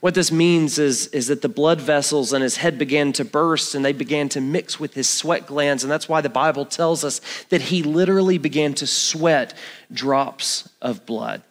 What 0.00 0.14
this 0.14 0.32
means 0.32 0.78
is, 0.78 1.08
is 1.08 1.26
that 1.28 1.42
the 1.42 1.48
blood 1.48 1.80
vessels 1.80 2.32
in 2.32 2.42
his 2.42 2.56
head 2.56 2.78
began 2.78 3.12
to 3.14 3.24
burst 3.24 3.74
and 3.74 3.84
they 3.84 3.92
began 3.92 4.28
to 4.30 4.40
mix 4.40 4.80
with 4.80 4.94
his 4.94 5.08
sweat 5.08 5.46
glands. 5.46 5.84
And 5.84 5.92
that's 5.92 6.08
why 6.08 6.20
the 6.20 6.28
Bible 6.28 6.64
tells 6.64 7.04
us 7.04 7.20
that 7.50 7.62
he 7.62 7.82
literally 7.82 8.38
began 8.38 8.74
to 8.74 8.86
sweat 8.86 9.54
drops 9.92 10.68
of 10.80 11.04
blood. 11.06 11.42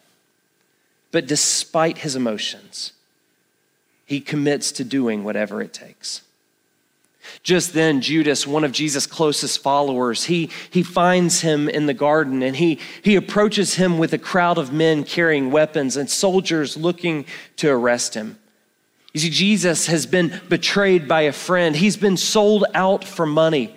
But 1.12 1.26
despite 1.26 1.98
his 1.98 2.16
emotions, 2.16 2.92
he 4.04 4.20
commits 4.20 4.72
to 4.72 4.84
doing 4.84 5.24
whatever 5.24 5.62
it 5.62 5.72
takes. 5.72 6.22
Just 7.42 7.72
then, 7.72 8.00
Judas, 8.00 8.46
one 8.46 8.64
of 8.64 8.72
Jesus' 8.72 9.06
closest 9.06 9.62
followers, 9.62 10.24
he, 10.24 10.50
he 10.70 10.82
finds 10.82 11.40
him 11.40 11.68
in 11.68 11.86
the 11.86 11.94
garden 11.94 12.42
and 12.42 12.56
he, 12.56 12.78
he 13.02 13.16
approaches 13.16 13.74
him 13.74 13.98
with 13.98 14.12
a 14.12 14.18
crowd 14.18 14.58
of 14.58 14.72
men 14.72 15.04
carrying 15.04 15.50
weapons 15.50 15.96
and 15.96 16.08
soldiers 16.08 16.76
looking 16.76 17.24
to 17.56 17.70
arrest 17.70 18.14
him. 18.14 18.38
You 19.12 19.20
see, 19.20 19.30
Jesus 19.30 19.86
has 19.86 20.06
been 20.06 20.40
betrayed 20.48 21.06
by 21.06 21.22
a 21.22 21.32
friend, 21.32 21.76
he's 21.76 21.96
been 21.96 22.16
sold 22.16 22.64
out 22.74 23.04
for 23.04 23.26
money. 23.26 23.76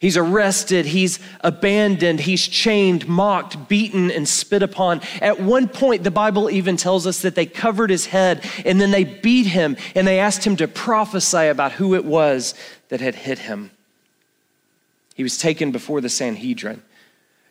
He's 0.00 0.16
arrested, 0.16 0.86
he's 0.86 1.18
abandoned, 1.42 2.20
he's 2.20 2.48
chained, 2.48 3.06
mocked, 3.06 3.68
beaten, 3.68 4.10
and 4.10 4.26
spit 4.26 4.62
upon. 4.62 5.02
At 5.20 5.40
one 5.40 5.68
point, 5.68 6.04
the 6.04 6.10
Bible 6.10 6.48
even 6.48 6.78
tells 6.78 7.06
us 7.06 7.20
that 7.20 7.34
they 7.34 7.44
covered 7.44 7.90
his 7.90 8.06
head 8.06 8.42
and 8.64 8.80
then 8.80 8.92
they 8.92 9.04
beat 9.04 9.44
him 9.44 9.76
and 9.94 10.06
they 10.06 10.18
asked 10.18 10.46
him 10.46 10.56
to 10.56 10.66
prophesy 10.66 11.48
about 11.48 11.72
who 11.72 11.94
it 11.94 12.06
was 12.06 12.54
that 12.88 13.02
had 13.02 13.14
hit 13.14 13.40
him. 13.40 13.72
He 15.14 15.22
was 15.22 15.36
taken 15.36 15.70
before 15.70 16.00
the 16.00 16.08
Sanhedrin. 16.08 16.82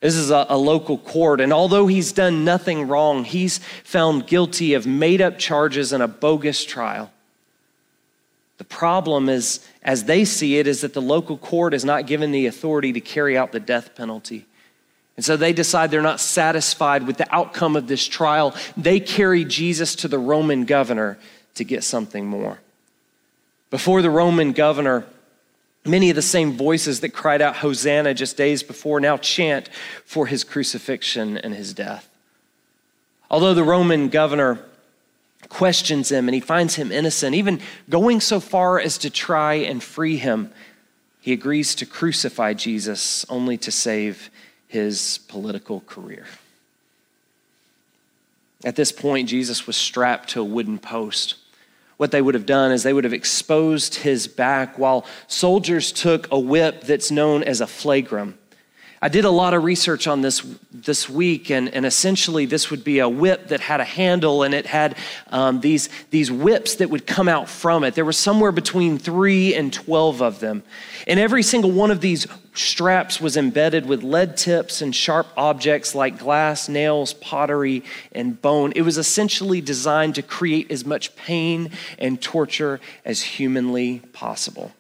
This 0.02 0.16
is 0.16 0.32
a, 0.32 0.48
a, 0.50 0.58
local 0.58 0.98
court, 0.98 1.42
and 1.42 1.54
although 1.54 1.86
he's 1.86 2.14
done 2.14 2.46
nothing 2.46 2.88
wrong, 2.88 3.26
he's 3.26 3.60
found 3.84 4.26
guilty 4.26 4.74
of 4.74 4.88
made 4.88 5.22
up 5.22 5.38
charges 5.38 5.94
in 5.94 6.02
a 6.02 6.08
bogus 6.08 6.66
trial. 6.66 7.12
The 8.60 8.66
problem 8.66 9.30
is, 9.30 9.66
as 9.84 10.04
they 10.04 10.26
see 10.26 10.60
it, 10.60 10.68
is 10.68 10.82
that 10.82 10.94
the 10.94 11.02
local 11.02 11.38
court 11.38 11.74
is 11.74 11.86
not 11.86 12.06
given 12.06 12.32
the 12.32 12.46
authority 12.46 12.92
to 12.92 13.00
carry 13.00 13.38
out 13.38 13.54
the 13.54 13.60
death 13.60 13.96
penalty. 13.96 14.46
And 15.16 15.26
so 15.26 15.38
they 15.38 15.54
decide 15.54 15.92
they're 15.92 16.02
not 16.02 16.20
satisfied 16.20 17.08
with 17.08 17.18
the 17.18 17.34
outcome 17.34 17.78
of 17.78 17.88
this 17.88 18.06
trial. 18.06 18.54
They 18.76 19.00
carry 19.00 19.46
Jesus 19.46 19.96
to 19.98 20.10
the 20.10 20.20
Roman 20.20 20.66
governor 20.66 21.18
to 21.56 21.64
get 21.64 21.86
something 21.86 22.26
more. 22.26 22.60
Before 23.70 24.02
the 24.02 24.10
Roman 24.10 24.52
governor, 24.52 25.06
many 25.86 26.10
of 26.10 26.18
the 26.18 26.22
same 26.22 26.54
voices 26.54 27.00
that 27.00 27.10
cried 27.10 27.42
out 27.42 27.58
Hosanna 27.58 28.14
just 28.14 28.36
days 28.36 28.62
before 28.62 29.00
now 29.00 29.16
chant 29.16 29.70
for 30.04 30.28
his 30.28 30.44
crucifixion 30.44 31.38
and 31.38 31.54
his 31.54 31.74
death. 31.74 32.10
Although 33.32 33.54
the 33.54 33.64
Roman 33.64 34.10
governor 34.10 34.60
questions 35.50 36.12
him 36.12 36.28
and 36.28 36.36
he 36.36 36.40
finds 36.40 36.76
him 36.76 36.92
innocent, 36.92 37.36
even 37.36 37.60
going 37.90 38.22
so 38.22 38.40
far 38.40 38.80
as 38.80 38.98
to 39.00 39.10
try 39.10 39.56
and 39.56 39.84
free 39.84 40.18
him. 40.18 40.52
He 41.20 41.34
agrees 41.34 41.76
to 41.76 41.86
crucify 41.86 42.54
Jesus 42.54 43.26
only 43.30 43.58
to 43.58 43.72
save 43.72 44.30
his 44.68 45.20
political 45.28 45.82
career. 45.82 46.26
At 48.64 48.76
this 48.76 48.92
point, 48.92 49.30
Jesus 49.30 49.66
was 49.68 49.76
strapped 49.76 50.30
to 50.30 50.42
a 50.42 50.46
wooden 50.46 50.80
post. 50.80 51.36
What 51.98 52.12
they 52.12 52.22
would 52.22 52.36
have 52.36 52.46
done 52.46 52.72
is 52.72 52.84
they 52.84 52.94
would 52.94 53.04
have 53.04 53.14
exposed 53.14 53.96
his 53.96 54.28
back 54.28 54.78
while 54.78 55.06
soldiers 55.28 55.92
took 55.92 56.32
a 56.32 56.40
whip 56.40 56.82
that's 56.82 57.12
known 57.12 57.44
as 57.44 57.62
a 57.62 57.66
flagrum. 57.66 58.39
I 59.02 59.08
did 59.08 59.24
a 59.24 59.30
lot 59.30 59.54
of 59.54 59.64
research 59.64 60.08
on 60.08 60.22
this 60.22 60.46
this 60.72 61.10
week, 61.10 61.50
and, 61.50 61.74
and 61.74 61.86
essentially, 61.86 62.46
this 62.46 62.70
would 62.70 62.84
be 62.84 63.00
a 63.00 63.08
whip 63.08 63.48
that 63.48 63.60
had 63.60 63.80
a 63.80 63.86
handle 63.86 64.44
and 64.44 64.54
it 64.54 64.66
had 64.66 64.98
um, 65.30 65.62
these, 65.62 65.90
these 66.10 66.32
whips 66.32 66.76
that 66.76 66.90
would 66.90 67.08
come 67.08 67.28
out 67.28 67.50
from 67.50 67.84
it. 67.84 67.96
There 67.96 68.06
were 68.06 68.14
somewhere 68.14 68.52
between 68.52 68.98
three 68.98 69.54
and 69.56 69.72
12 69.72 70.22
of 70.22 70.40
them. 70.40 70.64
And 71.08 71.20
every 71.20 71.44
single 71.44 71.72
one 71.72 71.92
of 71.92 72.02
these 72.02 72.28
straps 72.54 73.22
was 73.22 73.38
embedded 73.38 73.86
with 73.86 74.04
lead 74.04 74.36
tips 74.36 74.82
and 74.82 74.96
sharp 74.96 75.28
objects 75.38 75.96
like 75.96 76.20
glass, 76.20 76.68
nails, 76.68 77.14
pottery, 77.14 77.84
and 78.12 78.42
bone. 78.42 78.74
It 78.76 78.82
was 78.82 78.98
essentially 78.98 79.62
designed 79.62 80.16
to 80.16 80.22
create 80.22 80.72
as 80.72 80.86
much 80.86 81.16
pain 81.16 81.72
and 81.98 82.22
torture 82.22 82.80
as 83.06 83.22
humanly 83.22 84.00
possible. 84.14 84.74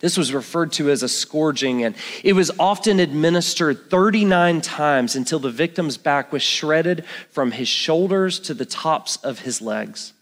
This 0.00 0.16
was 0.16 0.32
referred 0.32 0.72
to 0.72 0.90
as 0.90 1.02
a 1.02 1.08
scourging, 1.08 1.82
and 1.82 1.96
it 2.22 2.34
was 2.34 2.52
often 2.58 3.00
administered 3.00 3.90
39 3.90 4.60
times 4.60 5.16
until 5.16 5.40
the 5.40 5.50
victim's 5.50 5.96
back 5.96 6.32
was 6.32 6.42
shredded 6.42 7.04
from 7.30 7.50
his 7.50 7.68
shoulders 7.68 8.38
to 8.40 8.54
the 8.54 8.64
tops 8.64 9.16
of 9.16 9.40
his 9.40 9.60
legs. 9.60 10.12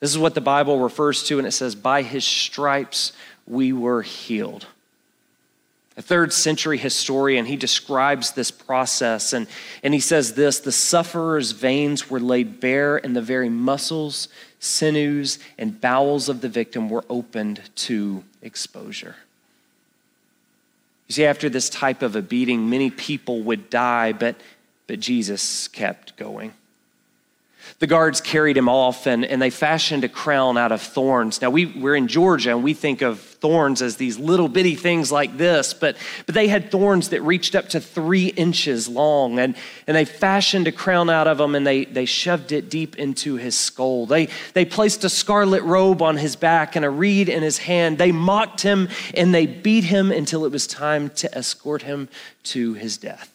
This 0.00 0.10
is 0.10 0.18
what 0.18 0.34
the 0.34 0.42
Bible 0.42 0.80
refers 0.80 1.22
to, 1.24 1.38
and 1.38 1.46
it 1.46 1.52
says, 1.52 1.74
By 1.74 2.02
his 2.02 2.24
stripes 2.24 3.12
we 3.46 3.72
were 3.72 4.02
healed. 4.02 4.66
A 5.96 6.02
third 6.02 6.32
century 6.32 6.76
historian, 6.76 7.46
he 7.46 7.56
describes 7.56 8.32
this 8.32 8.50
process, 8.50 9.32
and, 9.32 9.46
and 9.82 9.94
he 9.94 10.00
says 10.00 10.34
this 10.34 10.58
the 10.58 10.72
sufferer's 10.72 11.52
veins 11.52 12.10
were 12.10 12.20
laid 12.20 12.60
bare, 12.60 12.96
and 12.96 13.14
the 13.14 13.22
very 13.22 13.48
muscles, 13.48 14.28
sinews, 14.58 15.38
and 15.58 15.80
bowels 15.80 16.28
of 16.28 16.40
the 16.40 16.48
victim 16.48 16.88
were 16.90 17.04
opened 17.08 17.60
to 17.76 18.24
exposure. 18.42 19.16
You 21.08 21.14
see, 21.14 21.24
after 21.24 21.48
this 21.48 21.68
type 21.68 22.02
of 22.02 22.16
a 22.16 22.22
beating, 22.22 22.68
many 22.70 22.90
people 22.90 23.42
would 23.42 23.70
die, 23.70 24.12
but, 24.12 24.36
but 24.86 25.00
Jesus 25.00 25.68
kept 25.68 26.16
going. 26.16 26.54
The 27.78 27.86
guards 27.86 28.20
carried 28.20 28.56
him 28.56 28.68
off 28.68 29.06
and, 29.06 29.24
and 29.24 29.40
they 29.40 29.50
fashioned 29.50 30.04
a 30.04 30.08
crown 30.08 30.56
out 30.56 30.72
of 30.72 30.80
thorns. 30.80 31.40
Now, 31.40 31.50
we, 31.50 31.66
we're 31.66 31.96
in 31.96 32.08
Georgia 32.08 32.50
and 32.50 32.62
we 32.62 32.74
think 32.74 33.02
of 33.02 33.20
thorns 33.20 33.82
as 33.82 33.96
these 33.96 34.18
little 34.18 34.48
bitty 34.48 34.76
things 34.76 35.10
like 35.10 35.36
this, 35.36 35.74
but, 35.74 35.96
but 36.26 36.34
they 36.34 36.46
had 36.46 36.70
thorns 36.70 37.08
that 37.08 37.20
reached 37.22 37.56
up 37.56 37.68
to 37.70 37.80
three 37.80 38.26
inches 38.28 38.88
long. 38.88 39.38
And, 39.38 39.56
and 39.86 39.96
they 39.96 40.04
fashioned 40.04 40.68
a 40.68 40.72
crown 40.72 41.10
out 41.10 41.26
of 41.26 41.38
them 41.38 41.54
and 41.54 41.66
they, 41.66 41.84
they 41.84 42.04
shoved 42.04 42.52
it 42.52 42.70
deep 42.70 42.96
into 42.98 43.34
his 43.34 43.58
skull. 43.58 44.06
They, 44.06 44.28
they 44.54 44.64
placed 44.64 45.02
a 45.04 45.08
scarlet 45.08 45.62
robe 45.62 46.02
on 46.02 46.16
his 46.16 46.36
back 46.36 46.76
and 46.76 46.84
a 46.84 46.90
reed 46.90 47.28
in 47.28 47.42
his 47.42 47.58
hand. 47.58 47.98
They 47.98 48.12
mocked 48.12 48.60
him 48.60 48.88
and 49.14 49.34
they 49.34 49.46
beat 49.46 49.84
him 49.84 50.12
until 50.12 50.44
it 50.44 50.52
was 50.52 50.66
time 50.66 51.10
to 51.10 51.36
escort 51.36 51.82
him 51.82 52.08
to 52.44 52.74
his 52.74 52.96
death. 52.96 53.31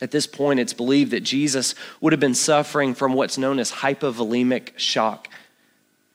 At 0.00 0.10
this 0.10 0.26
point, 0.26 0.60
it's 0.60 0.74
believed 0.74 1.12
that 1.12 1.22
Jesus 1.22 1.74
would 2.00 2.12
have 2.12 2.20
been 2.20 2.34
suffering 2.34 2.94
from 2.94 3.14
what's 3.14 3.38
known 3.38 3.58
as 3.58 3.72
hypovolemic 3.72 4.76
shock. 4.76 5.28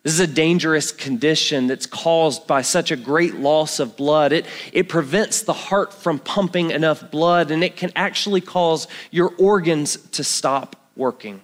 This 0.04 0.14
is 0.14 0.20
a 0.20 0.28
dangerous 0.28 0.92
condition 0.92 1.68
that's 1.68 1.86
caused 1.86 2.48
by 2.48 2.64
such 2.64 2.92
a 2.92 2.96
great 2.96 3.36
loss 3.36 3.80
of 3.80 3.96
blood. 3.96 4.32
It, 4.32 4.46
it 4.74 4.90
prevents 4.90 5.44
the 5.44 5.54
heart 5.54 5.94
from 5.94 6.18
pumping 6.18 6.72
enough 6.72 7.12
blood, 7.12 7.52
and 7.52 7.64
it 7.64 7.76
can 7.76 7.92
actually 7.96 8.42
cause 8.42 8.88
your 9.12 9.34
organs 9.38 9.98
to 10.12 10.24
stop 10.24 10.76
working. 10.96 11.42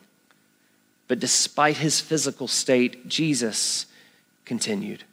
But 1.08 1.20
despite 1.20 1.78
his 1.78 2.02
physical 2.02 2.48
state, 2.48 3.08
Jesus 3.08 3.86
continued. 4.44 5.04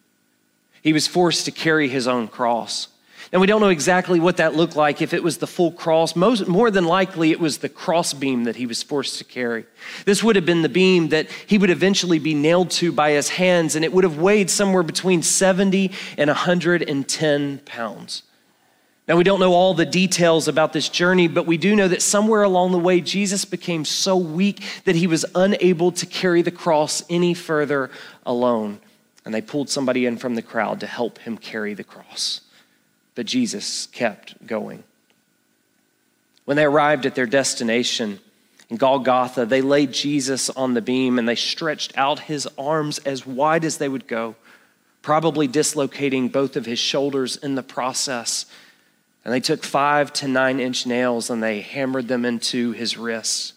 He 0.83 0.93
was 0.93 1.07
forced 1.07 1.45
to 1.45 1.50
carry 1.50 1.88
his 1.88 2.07
own 2.09 2.28
cross. 2.28 2.88
And 3.35 3.41
we 3.41 3.49
don't 3.49 3.61
know 3.61 3.69
exactly 3.69 4.21
what 4.21 4.37
that 4.37 4.55
looked 4.55 4.76
like, 4.76 5.03
if 5.03 5.12
it 5.12 5.21
was 5.21 5.38
the 5.38 5.49
full 5.49 5.73
cross. 5.73 6.14
Most, 6.14 6.47
more 6.47 6.71
than 6.71 6.85
likely, 6.85 7.33
it 7.33 7.41
was 7.41 7.59
the 7.59 7.69
cross 7.69 8.14
beam 8.14 8.45
that 8.45 8.55
he 8.55 8.64
was 8.64 8.81
forced 8.81 9.19
to 9.19 9.25
carry. 9.25 9.67
This 10.05 10.23
would 10.23 10.37
have 10.37 10.47
been 10.47 10.62
the 10.62 10.69
beam 10.69 11.09
that 11.09 11.29
he 11.45 11.59
would 11.59 11.69
eventually 11.69 12.21
be 12.21 12.33
nailed 12.33 12.71
to 12.71 12.93
by 12.93 13.11
his 13.11 13.31
hands, 13.31 13.75
and 13.75 13.85
it 13.85 13.93
would 13.93 14.05
have 14.05 14.19
weighed 14.19 14.50
somewhere 14.50 14.85
between 14.85 15.21
70 15.21 15.91
and 16.17 16.29
110 16.29 17.59
pounds. 17.64 18.23
Now, 19.09 19.17
we 19.17 19.25
don't 19.25 19.41
know 19.41 19.53
all 19.53 19.75
the 19.75 19.85
details 19.85 20.47
about 20.47 20.73
this 20.73 20.88
journey, 20.88 21.26
but 21.26 21.45
we 21.45 21.57
do 21.57 21.75
know 21.75 21.88
that 21.88 22.03
somewhere 22.03 22.45
along 22.45 22.71
the 22.71 22.79
way, 22.79 23.00
Jesus 23.00 23.45
became 23.45 23.85
so 23.85 24.17
weak 24.17 24.62
that 24.85 24.95
he 24.95 25.09
was 25.09 25.26
unable 25.35 25.91
to 25.91 26.07
carry 26.07 26.43
the 26.43 26.53
cross 26.53 27.03
any 27.11 27.35
further 27.35 27.91
alone. 28.25 28.79
And 29.25 29.35
they 29.35 29.43
pulled 29.43 29.71
somebody 29.71 30.07
in 30.07 30.19
from 30.19 30.37
the 30.37 30.43
crowd 30.43 30.79
to 30.79 30.87
help 30.87 31.19
him 31.19 31.37
carry 31.37 31.75
the 31.75 31.83
cross. 31.83 32.41
But 33.14 33.26
Jesus 33.26 33.87
kept 33.87 34.47
going. 34.47 34.83
When 36.44 36.56
they 36.56 36.64
arrived 36.64 37.06
at 37.06 37.14
their 37.14 37.26
destination 37.26 38.21
in 38.68 38.76
Golgotha, 38.76 39.47
they 39.47 39.62
laid 39.62 39.92
Jesus 39.92 40.50
on 40.50 40.75
the 40.75 40.83
beam 40.83 41.18
and 41.18 41.28
they 41.28 41.37
stretched 41.37 41.97
out 41.97 42.21
his 42.21 42.49
arms 42.59 42.99
as 43.00 43.26
wide 43.26 43.64
as 43.64 43.78
they 43.78 43.88
would 43.88 44.06
go, 44.06 44.35
probably 45.00 45.47
dislocating 45.47 46.28
both 46.28 46.56
of 46.56 46.66
his 46.66 46.78
shoulders 46.78 47.37
in 47.37 47.54
the 47.54 47.62
process. 47.62 48.47
And 49.25 49.33
they 49.33 49.40
took 49.40 49.64
five 49.64 50.12
to 50.14 50.28
nine 50.28 50.61
inch 50.61 50.87
nails 50.87 51.30
and 51.30 51.42
they 51.42 51.62
hammered 51.62 52.09
them 52.09 52.26
into 52.26 52.73
his 52.73 52.99
wrists. 52.99 53.53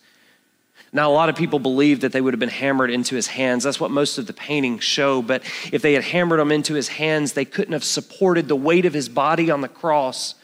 Now, 0.93 1.11
a 1.11 1.13
lot 1.13 1.29
of 1.29 1.35
people 1.35 1.59
believe 1.59 2.01
that 2.01 2.11
they 2.13 2.21
would 2.21 2.33
have 2.33 2.39
been 2.39 2.49
hammered 2.49 2.89
into 2.89 3.15
his 3.15 3.27
hands. 3.27 3.63
That's 3.65 3.79
what 3.79 3.91
most 3.91 4.17
of 4.17 4.25
the 4.25 4.33
paintings 4.33 4.83
show. 4.83 5.21
But 5.21 5.43
if 5.71 5.81
they 5.81 5.93
had 5.93 6.03
hammered 6.03 6.39
them 6.39 6.51
into 6.51 6.75
his 6.75 6.87
hands, 6.87 7.33
they 7.33 7.45
couldn't 7.45 7.73
have 7.73 7.83
supported 7.83 8.47
the 8.47 8.55
weight 8.55 8.85
of 8.85 8.93
his 8.93 9.09
body 9.09 9.51
on 9.51 9.61
the 9.61 9.67
cross. 9.67 10.35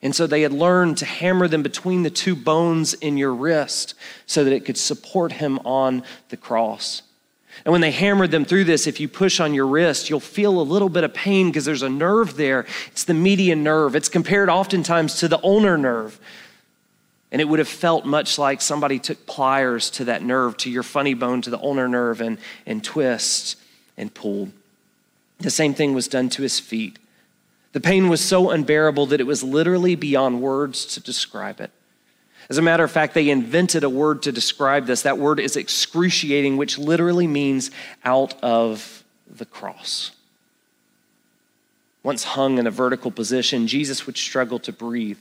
And 0.00 0.14
so 0.14 0.26
they 0.26 0.42
had 0.42 0.52
learned 0.52 0.98
to 0.98 1.04
hammer 1.04 1.48
them 1.48 1.62
between 1.62 2.04
the 2.04 2.10
two 2.10 2.36
bones 2.36 2.94
in 2.94 3.16
your 3.16 3.34
wrist 3.34 3.94
so 4.26 4.44
that 4.44 4.52
it 4.52 4.64
could 4.64 4.78
support 4.78 5.32
him 5.32 5.58
on 5.64 6.04
the 6.28 6.36
cross. 6.36 7.02
And 7.64 7.72
when 7.72 7.80
they 7.80 7.90
hammered 7.90 8.30
them 8.30 8.44
through 8.44 8.64
this, 8.64 8.86
if 8.86 9.00
you 9.00 9.08
push 9.08 9.40
on 9.40 9.52
your 9.52 9.66
wrist, 9.66 10.08
you'll 10.08 10.20
feel 10.20 10.60
a 10.60 10.62
little 10.62 10.88
bit 10.88 11.02
of 11.02 11.12
pain 11.12 11.48
because 11.48 11.64
there's 11.64 11.82
a 11.82 11.88
nerve 11.88 12.36
there. 12.36 12.66
It's 12.88 13.02
the 13.02 13.14
median 13.14 13.64
nerve. 13.64 13.96
It's 13.96 14.08
compared 14.08 14.48
oftentimes 14.48 15.18
to 15.20 15.28
the 15.28 15.42
ulnar 15.42 15.76
nerve. 15.76 16.20
And 17.30 17.40
it 17.42 17.44
would 17.44 17.58
have 17.58 17.68
felt 17.68 18.06
much 18.06 18.38
like 18.38 18.60
somebody 18.60 18.98
took 18.98 19.26
pliers 19.26 19.90
to 19.90 20.06
that 20.06 20.22
nerve, 20.22 20.56
to 20.58 20.70
your 20.70 20.82
funny 20.82 21.14
bone, 21.14 21.42
to 21.42 21.50
the 21.50 21.58
ulnar 21.58 21.88
nerve, 21.88 22.20
and, 22.20 22.38
and 22.64 22.82
twist 22.82 23.56
and 23.96 24.12
pulled. 24.12 24.50
The 25.38 25.50
same 25.50 25.74
thing 25.74 25.94
was 25.94 26.08
done 26.08 26.30
to 26.30 26.42
his 26.42 26.58
feet. 26.58 26.98
The 27.72 27.80
pain 27.80 28.08
was 28.08 28.24
so 28.24 28.50
unbearable 28.50 29.06
that 29.06 29.20
it 29.20 29.26
was 29.26 29.42
literally 29.42 29.94
beyond 29.94 30.40
words 30.40 30.86
to 30.86 31.00
describe 31.00 31.60
it. 31.60 31.70
As 32.48 32.56
a 32.56 32.62
matter 32.62 32.82
of 32.82 32.90
fact, 32.90 33.12
they 33.12 33.28
invented 33.28 33.84
a 33.84 33.90
word 33.90 34.22
to 34.22 34.32
describe 34.32 34.86
this. 34.86 35.02
That 35.02 35.18
word 35.18 35.38
is 35.38 35.54
excruciating, 35.54 36.56
which 36.56 36.78
literally 36.78 37.26
means 37.26 37.70
out 38.04 38.42
of 38.42 39.04
the 39.30 39.44
cross. 39.44 40.12
Once 42.02 42.24
hung 42.24 42.56
in 42.56 42.66
a 42.66 42.70
vertical 42.70 43.10
position, 43.10 43.66
Jesus 43.66 44.06
would 44.06 44.16
struggle 44.16 44.58
to 44.60 44.72
breathe. 44.72 45.18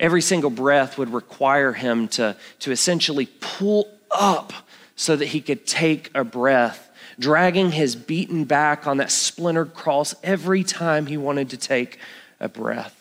Every 0.00 0.22
single 0.22 0.50
breath 0.50 0.96
would 0.96 1.12
require 1.12 1.72
him 1.72 2.08
to, 2.08 2.36
to 2.60 2.70
essentially 2.70 3.26
pull 3.40 3.88
up 4.10 4.52
so 4.94 5.16
that 5.16 5.26
he 5.26 5.40
could 5.40 5.66
take 5.66 6.10
a 6.14 6.24
breath, 6.24 6.90
dragging 7.18 7.72
his 7.72 7.96
beaten 7.96 8.44
back 8.44 8.86
on 8.86 8.98
that 8.98 9.10
splintered 9.10 9.74
cross 9.74 10.14
every 10.22 10.62
time 10.62 11.06
he 11.06 11.16
wanted 11.16 11.50
to 11.50 11.56
take 11.56 11.98
a 12.40 12.48
breath. 12.48 12.94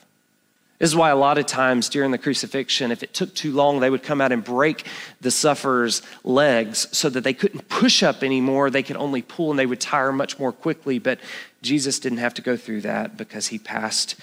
This 0.80 0.92
is 0.92 0.96
why 0.96 1.10
a 1.10 1.16
lot 1.16 1.39
of 1.39 1.48
times 1.48 1.89
during 1.89 2.12
the 2.12 2.20
crucifixion, 2.20 2.92
if 2.92 3.01
it 3.01 3.12
took 3.12 3.34
too 3.34 3.51
long, 3.51 3.80
they 3.80 3.89
would 3.89 4.04
come 4.04 4.22
out 4.22 4.32
and 4.32 4.44
break 4.44 4.86
the 5.22 5.32
sufferer's 5.32 6.04
legs 6.24 6.88
so 6.96 7.10
that 7.10 7.24
they 7.24 7.34
couldn't 7.34 7.68
push 7.68 8.04
up 8.04 8.22
anymore. 8.22 8.70
They 8.70 8.84
could 8.84 8.96
only 8.96 9.24
pull 9.24 9.50
and 9.50 9.58
they 9.58 9.66
would 9.66 9.82
tire 9.82 10.12
much 10.12 10.38
more 10.38 10.51
quickly. 10.51 11.00
But 11.00 11.20
Jesus 11.63 12.00
didn't 12.00 12.20
have 12.20 12.36
to 12.36 12.44
go 12.44 12.56
through 12.56 12.82
that 12.82 13.18
because 13.18 13.48
he 13.48 13.58
passed 13.58 14.16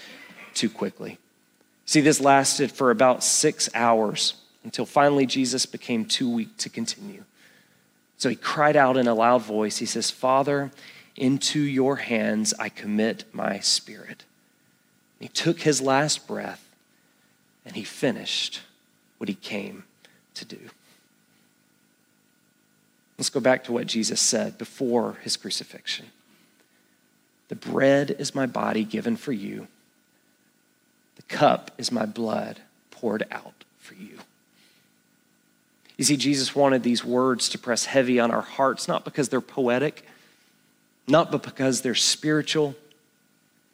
too 0.54 0.70
quickly. 0.70 1.18
See, 1.86 2.00
this 2.00 2.20
lasted 2.20 2.72
for 2.72 2.90
about 2.90 3.22
six 3.22 3.68
hours 3.74 4.34
until 4.64 4.86
finally 4.86 5.26
Jesus 5.26 5.66
became 5.66 6.06
too 6.06 6.28
weak 6.28 6.56
to 6.58 6.70
continue. 6.70 7.24
So 8.16 8.28
he 8.28 8.36
cried 8.36 8.76
out 8.76 8.96
in 8.96 9.06
a 9.06 9.14
loud 9.14 9.42
voice. 9.42 9.78
He 9.78 9.86
says, 9.86 10.10
Father, 10.10 10.72
into 11.16 11.60
your 11.60 11.96
hands 11.96 12.54
I 12.58 12.68
commit 12.70 13.24
my 13.32 13.58
spirit. 13.60 14.24
He 15.20 15.28
took 15.28 15.60
his 15.60 15.80
last 15.80 16.26
breath 16.26 16.68
and 17.64 17.76
he 17.76 17.84
finished 17.84 18.62
what 19.18 19.28
he 19.28 19.34
came 19.34 19.84
to 20.34 20.44
do. 20.44 20.58
Let's 23.18 23.30
go 23.30 23.40
back 23.40 23.64
to 23.64 23.72
what 23.72 23.86
Jesus 23.86 24.20
said 24.20 24.58
before 24.58 25.18
his 25.22 25.36
crucifixion. 25.36 26.06
The 27.48 27.54
bread 27.54 28.16
is 28.18 28.34
my 28.34 28.46
body 28.46 28.84
given 28.84 29.16
for 29.16 29.32
you. 29.32 29.68
Cup 31.28 31.70
is 31.78 31.90
my 31.90 32.06
blood 32.06 32.60
poured 32.90 33.26
out 33.30 33.64
for 33.78 33.94
you. 33.94 34.18
You 35.96 36.04
see, 36.04 36.16
Jesus 36.16 36.54
wanted 36.54 36.82
these 36.82 37.04
words 37.04 37.48
to 37.50 37.58
press 37.58 37.84
heavy 37.84 38.18
on 38.18 38.30
our 38.30 38.42
hearts, 38.42 38.88
not 38.88 39.04
because 39.04 39.28
they're 39.28 39.40
poetic, 39.40 40.04
not 41.06 41.30
but 41.30 41.42
because 41.42 41.82
they're 41.82 41.94
spiritual, 41.94 42.74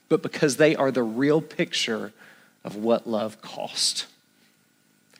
but 0.09 0.23
because 0.23 0.57
they 0.57 0.77
are 0.77 0.91
the 0.91 1.03
real 1.03 1.41
picture 1.41 2.13
of 2.65 2.77
what 2.77 3.07
love 3.07 3.41
cost. 3.41 4.07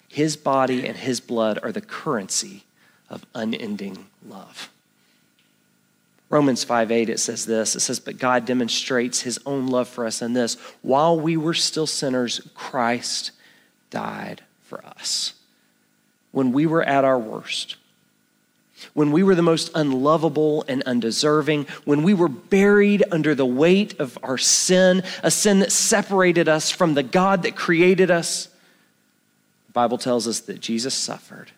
His 0.09 0.37
body 0.37 0.87
and 0.87 0.97
his 0.97 1.21
blood 1.21 1.59
are 1.63 1.73
the 1.73 1.81
currency 1.81 2.65
of 3.09 3.25
unending 3.35 4.07
love. 4.27 4.71
Romans 6.31 6.63
5 6.63 6.93
8, 6.93 7.09
it 7.09 7.19
says 7.19 7.45
this 7.45 7.75
it 7.77 7.81
says, 7.81 8.01
But 8.01 8.19
God 8.19 8.47
demonstrates 8.47 9.21
his 9.21 9.39
own 9.45 9.67
love 9.67 9.89
for 9.89 10.07
us 10.07 10.23
in 10.23 10.33
this 10.33 10.55
while 10.81 11.19
we 11.19 11.37
were 11.37 11.55
still 11.55 11.89
sinners, 11.89 12.41
Christ 12.55 13.33
died 13.91 14.43
for 14.63 14.85
us. 14.87 15.35
When 16.31 16.53
we 16.53 16.65
were 16.65 16.85
at 16.85 17.05
our 17.05 17.19
worst, 17.19 17.77
when 18.95 19.11
we 19.11 19.25
were 19.25 19.35
the 19.35 19.43
most 19.43 19.73
unlovable 19.75 20.65
and 20.69 20.83
undeserving, 20.85 21.67
when 21.85 22.05
we 22.05 22.15
were 22.15 22.29
buried 22.29 23.03
under 23.11 23.35
the 23.35 23.45
weight 23.45 23.99
of 23.99 24.17
our 24.23 24.39
sin, 24.39 25.03
a 25.25 25.31
sin 25.31 25.59
that 25.59 25.73
separated 25.73 26.49
us 26.49 26.71
from 26.71 26.95
the 26.95 27.03
God 27.03 27.43
that 27.43 27.57
created 27.57 28.11
us, 28.11 28.47
the 29.67 29.73
Bible 29.73 29.99
tells 29.99 30.29
us 30.29 30.41
that 30.41 30.61
Jesus 30.61 30.95
suffered 30.95 31.51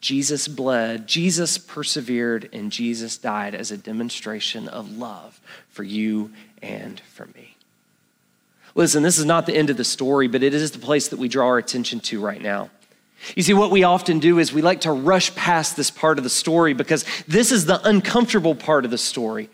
Jesus 0.00 0.48
bled, 0.48 1.06
Jesus 1.06 1.58
persevered, 1.58 2.48
and 2.52 2.72
Jesus 2.72 3.18
died 3.18 3.54
as 3.54 3.70
a 3.70 3.76
demonstration 3.76 4.66
of 4.68 4.96
love 4.96 5.40
for 5.68 5.82
you 5.82 6.32
and 6.62 7.00
for 7.00 7.26
me. 7.26 7.56
Listen, 8.74 9.02
this 9.02 9.18
is 9.18 9.24
not 9.24 9.46
the 9.46 9.54
end 9.54 9.68
of 9.68 9.76
the 9.76 9.84
story, 9.84 10.28
but 10.28 10.42
it 10.42 10.54
is 10.54 10.70
the 10.70 10.78
place 10.78 11.08
that 11.08 11.18
we 11.18 11.28
draw 11.28 11.46
our 11.46 11.58
attention 11.58 12.00
to 12.00 12.20
right 12.20 12.40
now. 12.40 12.70
You 13.36 13.42
see, 13.42 13.52
what 13.52 13.70
we 13.70 13.84
often 13.84 14.18
do 14.18 14.38
is 14.38 14.52
we 14.52 14.62
like 14.62 14.82
to 14.82 14.92
rush 14.92 15.34
past 15.34 15.76
this 15.76 15.90
part 15.90 16.16
of 16.16 16.24
the 16.24 16.30
story 16.30 16.72
because 16.72 17.04
this 17.28 17.52
is 17.52 17.66
the 17.66 17.86
uncomfortable 17.86 18.54
part 18.54 18.86
of 18.86 18.90
the 18.90 18.98
story. 18.98 19.50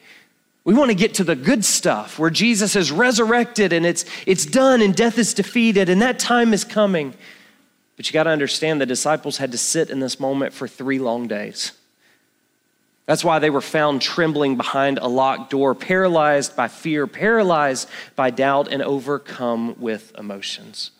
We 0.62 0.74
want 0.74 0.90
to 0.90 0.94
get 0.94 1.14
to 1.14 1.24
the 1.24 1.34
good 1.34 1.64
stuff 1.64 2.18
where 2.18 2.30
Jesus 2.30 2.76
is 2.76 2.92
resurrected 2.92 3.72
and 3.72 3.84
it's, 3.84 4.04
it's 4.26 4.46
done 4.46 4.80
and 4.82 4.94
death 4.94 5.18
is 5.18 5.34
defeated 5.34 5.88
and 5.88 6.02
that 6.02 6.18
time 6.18 6.52
is 6.52 6.64
coming. 6.64 7.14
But 7.96 8.08
you 8.08 8.12
got 8.12 8.24
to 8.24 8.30
understand 8.30 8.80
the 8.80 8.86
disciples 8.86 9.38
had 9.38 9.52
to 9.52 9.58
sit 9.58 9.90
in 9.90 10.00
this 10.00 10.20
moment 10.20 10.52
for 10.52 10.68
three 10.68 10.98
long 10.98 11.28
days. 11.28 11.72
That's 13.06 13.24
why 13.24 13.38
they 13.38 13.50
were 13.50 13.60
found 13.60 14.02
trembling 14.02 14.56
behind 14.56 14.98
a 14.98 15.06
locked 15.06 15.50
door, 15.50 15.74
paralyzed 15.74 16.56
by 16.56 16.68
fear, 16.68 17.06
paralyzed 17.06 17.88
by 18.16 18.30
doubt, 18.30 18.68
and 18.68 18.82
overcome 18.82 19.76
with 19.78 20.12
emotions. 20.18 20.90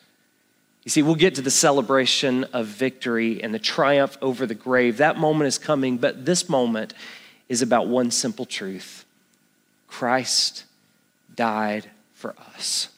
You 0.85 0.91
see, 0.91 1.03
we'll 1.03 1.17
get 1.17 1.35
to 1.35 1.43
the 1.43 1.51
celebration 1.51 2.45
of 2.45 2.67
victory 2.67 3.43
and 3.43 3.53
the 3.53 3.59
triumph 3.59 4.17
over 4.23 4.47
the 4.47 4.55
grave. 4.55 4.99
That 4.99 5.19
moment 5.19 5.49
is 5.49 5.59
coming, 5.59 5.99
but 5.99 6.25
this 6.25 6.49
moment 6.49 6.95
is 7.49 7.61
about 7.61 7.89
one 7.89 8.13
simple 8.13 8.45
truth 8.45 9.05
Christ 9.89 10.65
died 11.35 11.91
for 12.15 12.37
us 12.55 12.89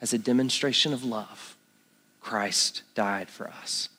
as 0.00 0.12
a 0.12 0.18
demonstration 0.18 0.92
of 0.92 1.02
love. 1.02 1.53
Christ 2.24 2.82
died 2.94 3.28
for 3.28 3.48
us. 3.48 3.90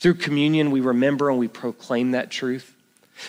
Through 0.00 0.14
communion, 0.14 0.70
we 0.70 0.80
remember 0.80 1.28
and 1.28 1.38
we 1.38 1.48
proclaim 1.48 2.12
that 2.12 2.30
truth. 2.30 2.74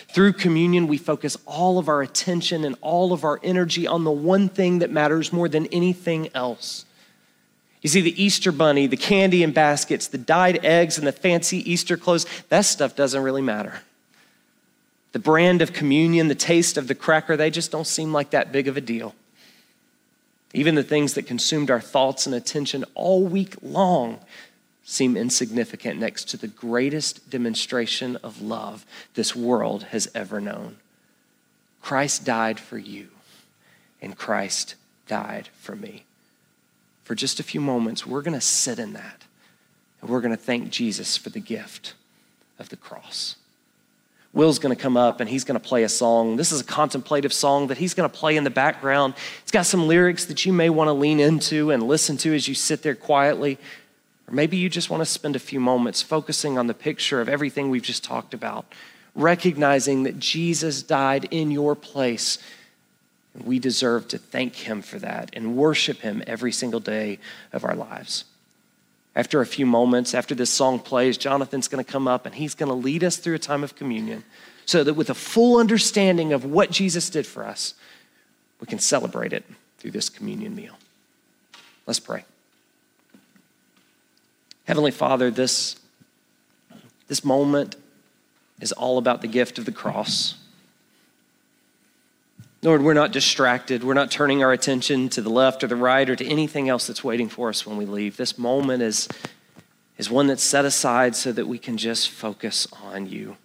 Through 0.08 0.32
communion, 0.32 0.86
we 0.86 0.96
focus 0.96 1.36
all 1.44 1.78
of 1.78 1.90
our 1.90 2.00
attention 2.00 2.64
and 2.64 2.74
all 2.80 3.12
of 3.12 3.22
our 3.22 3.38
energy 3.42 3.86
on 3.86 4.04
the 4.04 4.10
one 4.10 4.48
thing 4.48 4.78
that 4.78 4.90
matters 4.90 5.30
more 5.30 5.46
than 5.46 5.66
anything 5.66 6.30
else. 6.34 6.86
You 7.82 7.90
see, 7.90 8.00
the 8.00 8.22
Easter 8.22 8.50
bunny, 8.50 8.86
the 8.86 8.96
candy 8.96 9.42
in 9.42 9.52
baskets, 9.52 10.08
the 10.08 10.18
dyed 10.18 10.64
eggs, 10.64 10.96
and 10.96 11.06
the 11.06 11.12
fancy 11.12 11.70
Easter 11.70 11.98
clothes, 11.98 12.24
that 12.48 12.62
stuff 12.62 12.96
doesn't 12.96 13.22
really 13.22 13.42
matter. 13.42 13.82
The 15.12 15.18
brand 15.18 15.60
of 15.60 15.74
communion, 15.74 16.28
the 16.28 16.34
taste 16.34 16.78
of 16.78 16.88
the 16.88 16.94
cracker, 16.94 17.36
they 17.36 17.50
just 17.50 17.70
don't 17.70 17.86
seem 17.86 18.14
like 18.14 18.30
that 18.30 18.52
big 18.52 18.68
of 18.68 18.78
a 18.78 18.80
deal. 18.80 19.14
Even 20.54 20.74
the 20.74 20.82
things 20.82 21.14
that 21.14 21.26
consumed 21.26 21.70
our 21.70 21.80
thoughts 21.80 22.26
and 22.26 22.34
attention 22.34 22.84
all 22.94 23.24
week 23.24 23.54
long 23.62 24.20
seem 24.82 25.16
insignificant 25.16 26.00
next 26.00 26.24
to 26.30 26.38
the 26.38 26.48
greatest 26.48 27.28
demonstration 27.28 28.16
of 28.16 28.40
love 28.40 28.86
this 29.14 29.36
world 29.36 29.82
has 29.84 30.08
ever 30.14 30.40
known. 30.40 30.76
Christ 31.82 32.24
died 32.24 32.58
for 32.58 32.78
you, 32.78 33.08
and 34.00 34.16
Christ 34.16 34.76
died 35.06 35.50
for 35.58 35.76
me. 35.76 36.04
For 37.04 37.14
just 37.14 37.38
a 37.38 37.42
few 37.42 37.60
moments, 37.60 38.06
we're 38.06 38.22
going 38.22 38.38
to 38.38 38.40
sit 38.40 38.78
in 38.78 38.94
that, 38.94 39.24
and 40.00 40.08
we're 40.08 40.22
going 40.22 40.36
to 40.36 40.42
thank 40.42 40.70
Jesus 40.70 41.18
for 41.18 41.28
the 41.28 41.40
gift 41.40 41.92
of 42.58 42.70
the 42.70 42.76
cross. 42.76 43.36
Will's 44.38 44.60
going 44.60 44.72
to 44.74 44.80
come 44.80 44.96
up 44.96 45.18
and 45.18 45.28
he's 45.28 45.42
going 45.42 45.58
to 45.58 45.68
play 45.68 45.82
a 45.82 45.88
song. 45.88 46.36
This 46.36 46.52
is 46.52 46.60
a 46.60 46.64
contemplative 46.64 47.32
song 47.32 47.66
that 47.66 47.76
he's 47.76 47.92
going 47.92 48.08
to 48.08 48.16
play 48.16 48.36
in 48.36 48.44
the 48.44 48.50
background. 48.50 49.14
It's 49.42 49.50
got 49.50 49.66
some 49.66 49.88
lyrics 49.88 50.26
that 50.26 50.46
you 50.46 50.52
may 50.52 50.70
want 50.70 50.86
to 50.86 50.92
lean 50.92 51.18
into 51.18 51.72
and 51.72 51.82
listen 51.82 52.16
to 52.18 52.32
as 52.32 52.46
you 52.46 52.54
sit 52.54 52.84
there 52.84 52.94
quietly. 52.94 53.58
Or 54.28 54.34
maybe 54.34 54.56
you 54.56 54.68
just 54.68 54.90
want 54.90 55.00
to 55.00 55.06
spend 55.06 55.34
a 55.34 55.40
few 55.40 55.58
moments 55.58 56.02
focusing 56.02 56.56
on 56.56 56.68
the 56.68 56.74
picture 56.74 57.20
of 57.20 57.28
everything 57.28 57.68
we've 57.68 57.82
just 57.82 58.04
talked 58.04 58.32
about, 58.32 58.64
recognizing 59.16 60.04
that 60.04 60.20
Jesus 60.20 60.84
died 60.84 61.26
in 61.32 61.50
your 61.50 61.74
place. 61.74 62.38
We 63.44 63.58
deserve 63.58 64.06
to 64.06 64.18
thank 64.18 64.54
him 64.54 64.82
for 64.82 65.00
that 65.00 65.30
and 65.32 65.56
worship 65.56 65.98
him 65.98 66.22
every 66.28 66.52
single 66.52 66.78
day 66.78 67.18
of 67.52 67.64
our 67.64 67.74
lives. 67.74 68.24
After 69.18 69.40
a 69.40 69.46
few 69.46 69.66
moments, 69.66 70.14
after 70.14 70.32
this 70.32 70.48
song 70.48 70.78
plays, 70.78 71.18
Jonathan's 71.18 71.66
going 71.66 71.84
to 71.84 71.92
come 71.92 72.06
up 72.06 72.24
and 72.24 72.32
he's 72.36 72.54
going 72.54 72.68
to 72.68 72.74
lead 72.74 73.02
us 73.02 73.16
through 73.16 73.34
a 73.34 73.40
time 73.40 73.64
of 73.64 73.74
communion 73.74 74.22
so 74.64 74.84
that 74.84 74.94
with 74.94 75.10
a 75.10 75.14
full 75.14 75.58
understanding 75.58 76.32
of 76.32 76.44
what 76.44 76.70
Jesus 76.70 77.10
did 77.10 77.26
for 77.26 77.44
us, 77.44 77.74
we 78.60 78.68
can 78.68 78.78
celebrate 78.78 79.32
it 79.32 79.44
through 79.78 79.90
this 79.90 80.08
communion 80.08 80.54
meal. 80.54 80.78
Let's 81.84 81.98
pray. 81.98 82.24
Heavenly 84.68 84.92
Father, 84.92 85.32
this, 85.32 85.74
this 87.08 87.24
moment 87.24 87.74
is 88.60 88.70
all 88.70 88.98
about 88.98 89.20
the 89.20 89.26
gift 89.26 89.58
of 89.58 89.64
the 89.64 89.72
cross. 89.72 90.36
Lord, 92.62 92.82
we're 92.82 92.94
not 92.94 93.12
distracted. 93.12 93.84
We're 93.84 93.94
not 93.94 94.10
turning 94.10 94.42
our 94.42 94.52
attention 94.52 95.08
to 95.10 95.22
the 95.22 95.30
left 95.30 95.62
or 95.62 95.68
the 95.68 95.76
right 95.76 96.08
or 96.10 96.16
to 96.16 96.26
anything 96.26 96.68
else 96.68 96.88
that's 96.88 97.04
waiting 97.04 97.28
for 97.28 97.48
us 97.48 97.64
when 97.64 97.76
we 97.76 97.86
leave. 97.86 98.16
This 98.16 98.36
moment 98.36 98.82
is, 98.82 99.08
is 99.96 100.10
one 100.10 100.26
that's 100.26 100.42
set 100.42 100.64
aside 100.64 101.14
so 101.14 101.30
that 101.30 101.46
we 101.46 101.58
can 101.58 101.76
just 101.76 102.10
focus 102.10 102.66
on 102.72 103.06
you. 103.06 103.36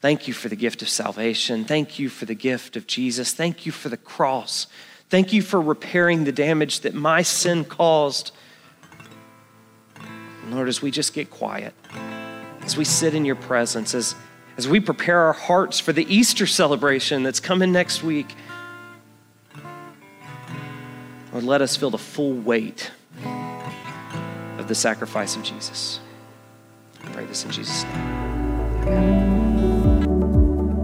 Thank 0.00 0.26
you 0.26 0.34
for 0.34 0.48
the 0.48 0.56
gift 0.56 0.82
of 0.82 0.88
salvation. 0.88 1.64
Thank 1.64 2.00
you 2.00 2.08
for 2.08 2.24
the 2.24 2.34
gift 2.34 2.74
of 2.76 2.88
Jesus. 2.88 3.32
Thank 3.32 3.64
you 3.64 3.70
for 3.70 3.88
the 3.88 3.96
cross. 3.96 4.66
Thank 5.08 5.32
you 5.32 5.40
for 5.40 5.60
repairing 5.60 6.24
the 6.24 6.32
damage 6.32 6.80
that 6.80 6.94
my 6.94 7.22
sin 7.22 7.64
caused. 7.64 8.32
Lord, 10.48 10.68
as 10.68 10.82
we 10.82 10.90
just 10.90 11.12
get 11.12 11.30
quiet, 11.30 11.74
as 12.62 12.76
we 12.76 12.84
sit 12.84 13.14
in 13.14 13.24
your 13.24 13.36
presence, 13.36 13.94
as 13.94 14.16
as 14.56 14.68
we 14.68 14.80
prepare 14.80 15.20
our 15.20 15.32
hearts 15.32 15.80
for 15.80 15.92
the 15.92 16.04
Easter 16.14 16.46
celebration 16.46 17.22
that's 17.22 17.40
coming 17.40 17.72
next 17.72 18.02
week, 18.02 18.34
Lord, 21.32 21.44
let 21.44 21.62
us 21.62 21.76
feel 21.76 21.90
the 21.90 21.98
full 21.98 22.34
weight 22.34 22.90
of 24.58 24.66
the 24.68 24.74
sacrifice 24.74 25.36
of 25.36 25.42
Jesus. 25.42 26.00
I 27.04 27.12
pray 27.12 27.24
this 27.24 27.44
in 27.44 27.50
Jesus' 27.50 27.84
name. 27.84 29.20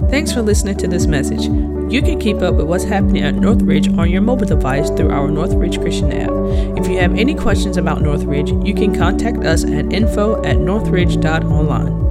Thanks 0.09 0.33
for 0.33 0.41
listening 0.41 0.77
to 0.79 0.89
this 0.89 1.07
message. 1.07 1.43
You 1.93 2.01
can 2.03 2.19
keep 2.19 2.39
up 2.39 2.55
with 2.55 2.67
what's 2.67 2.85
happening 2.85 3.23
at 3.23 3.35
Northridge 3.35 3.89
on 3.89 4.11
your 4.11 4.23
mobile 4.23 4.47
device 4.47 4.89
through 4.91 5.11
our 5.11 5.29
Northridge 5.29 5.81
Christian 5.81 6.13
app. 6.13 6.31
If 6.79 6.89
you 6.89 6.99
have 6.99 7.17
any 7.19 7.35
questions 7.35 7.77
about 7.77 8.03
Northridge, 8.03 8.51
you 8.67 8.75
can 8.75 8.95
contact 8.95 9.45
us 9.45 9.65
at 9.65 9.93
info 9.93 10.43
at 10.45 10.59
northridge.online. 10.59 12.06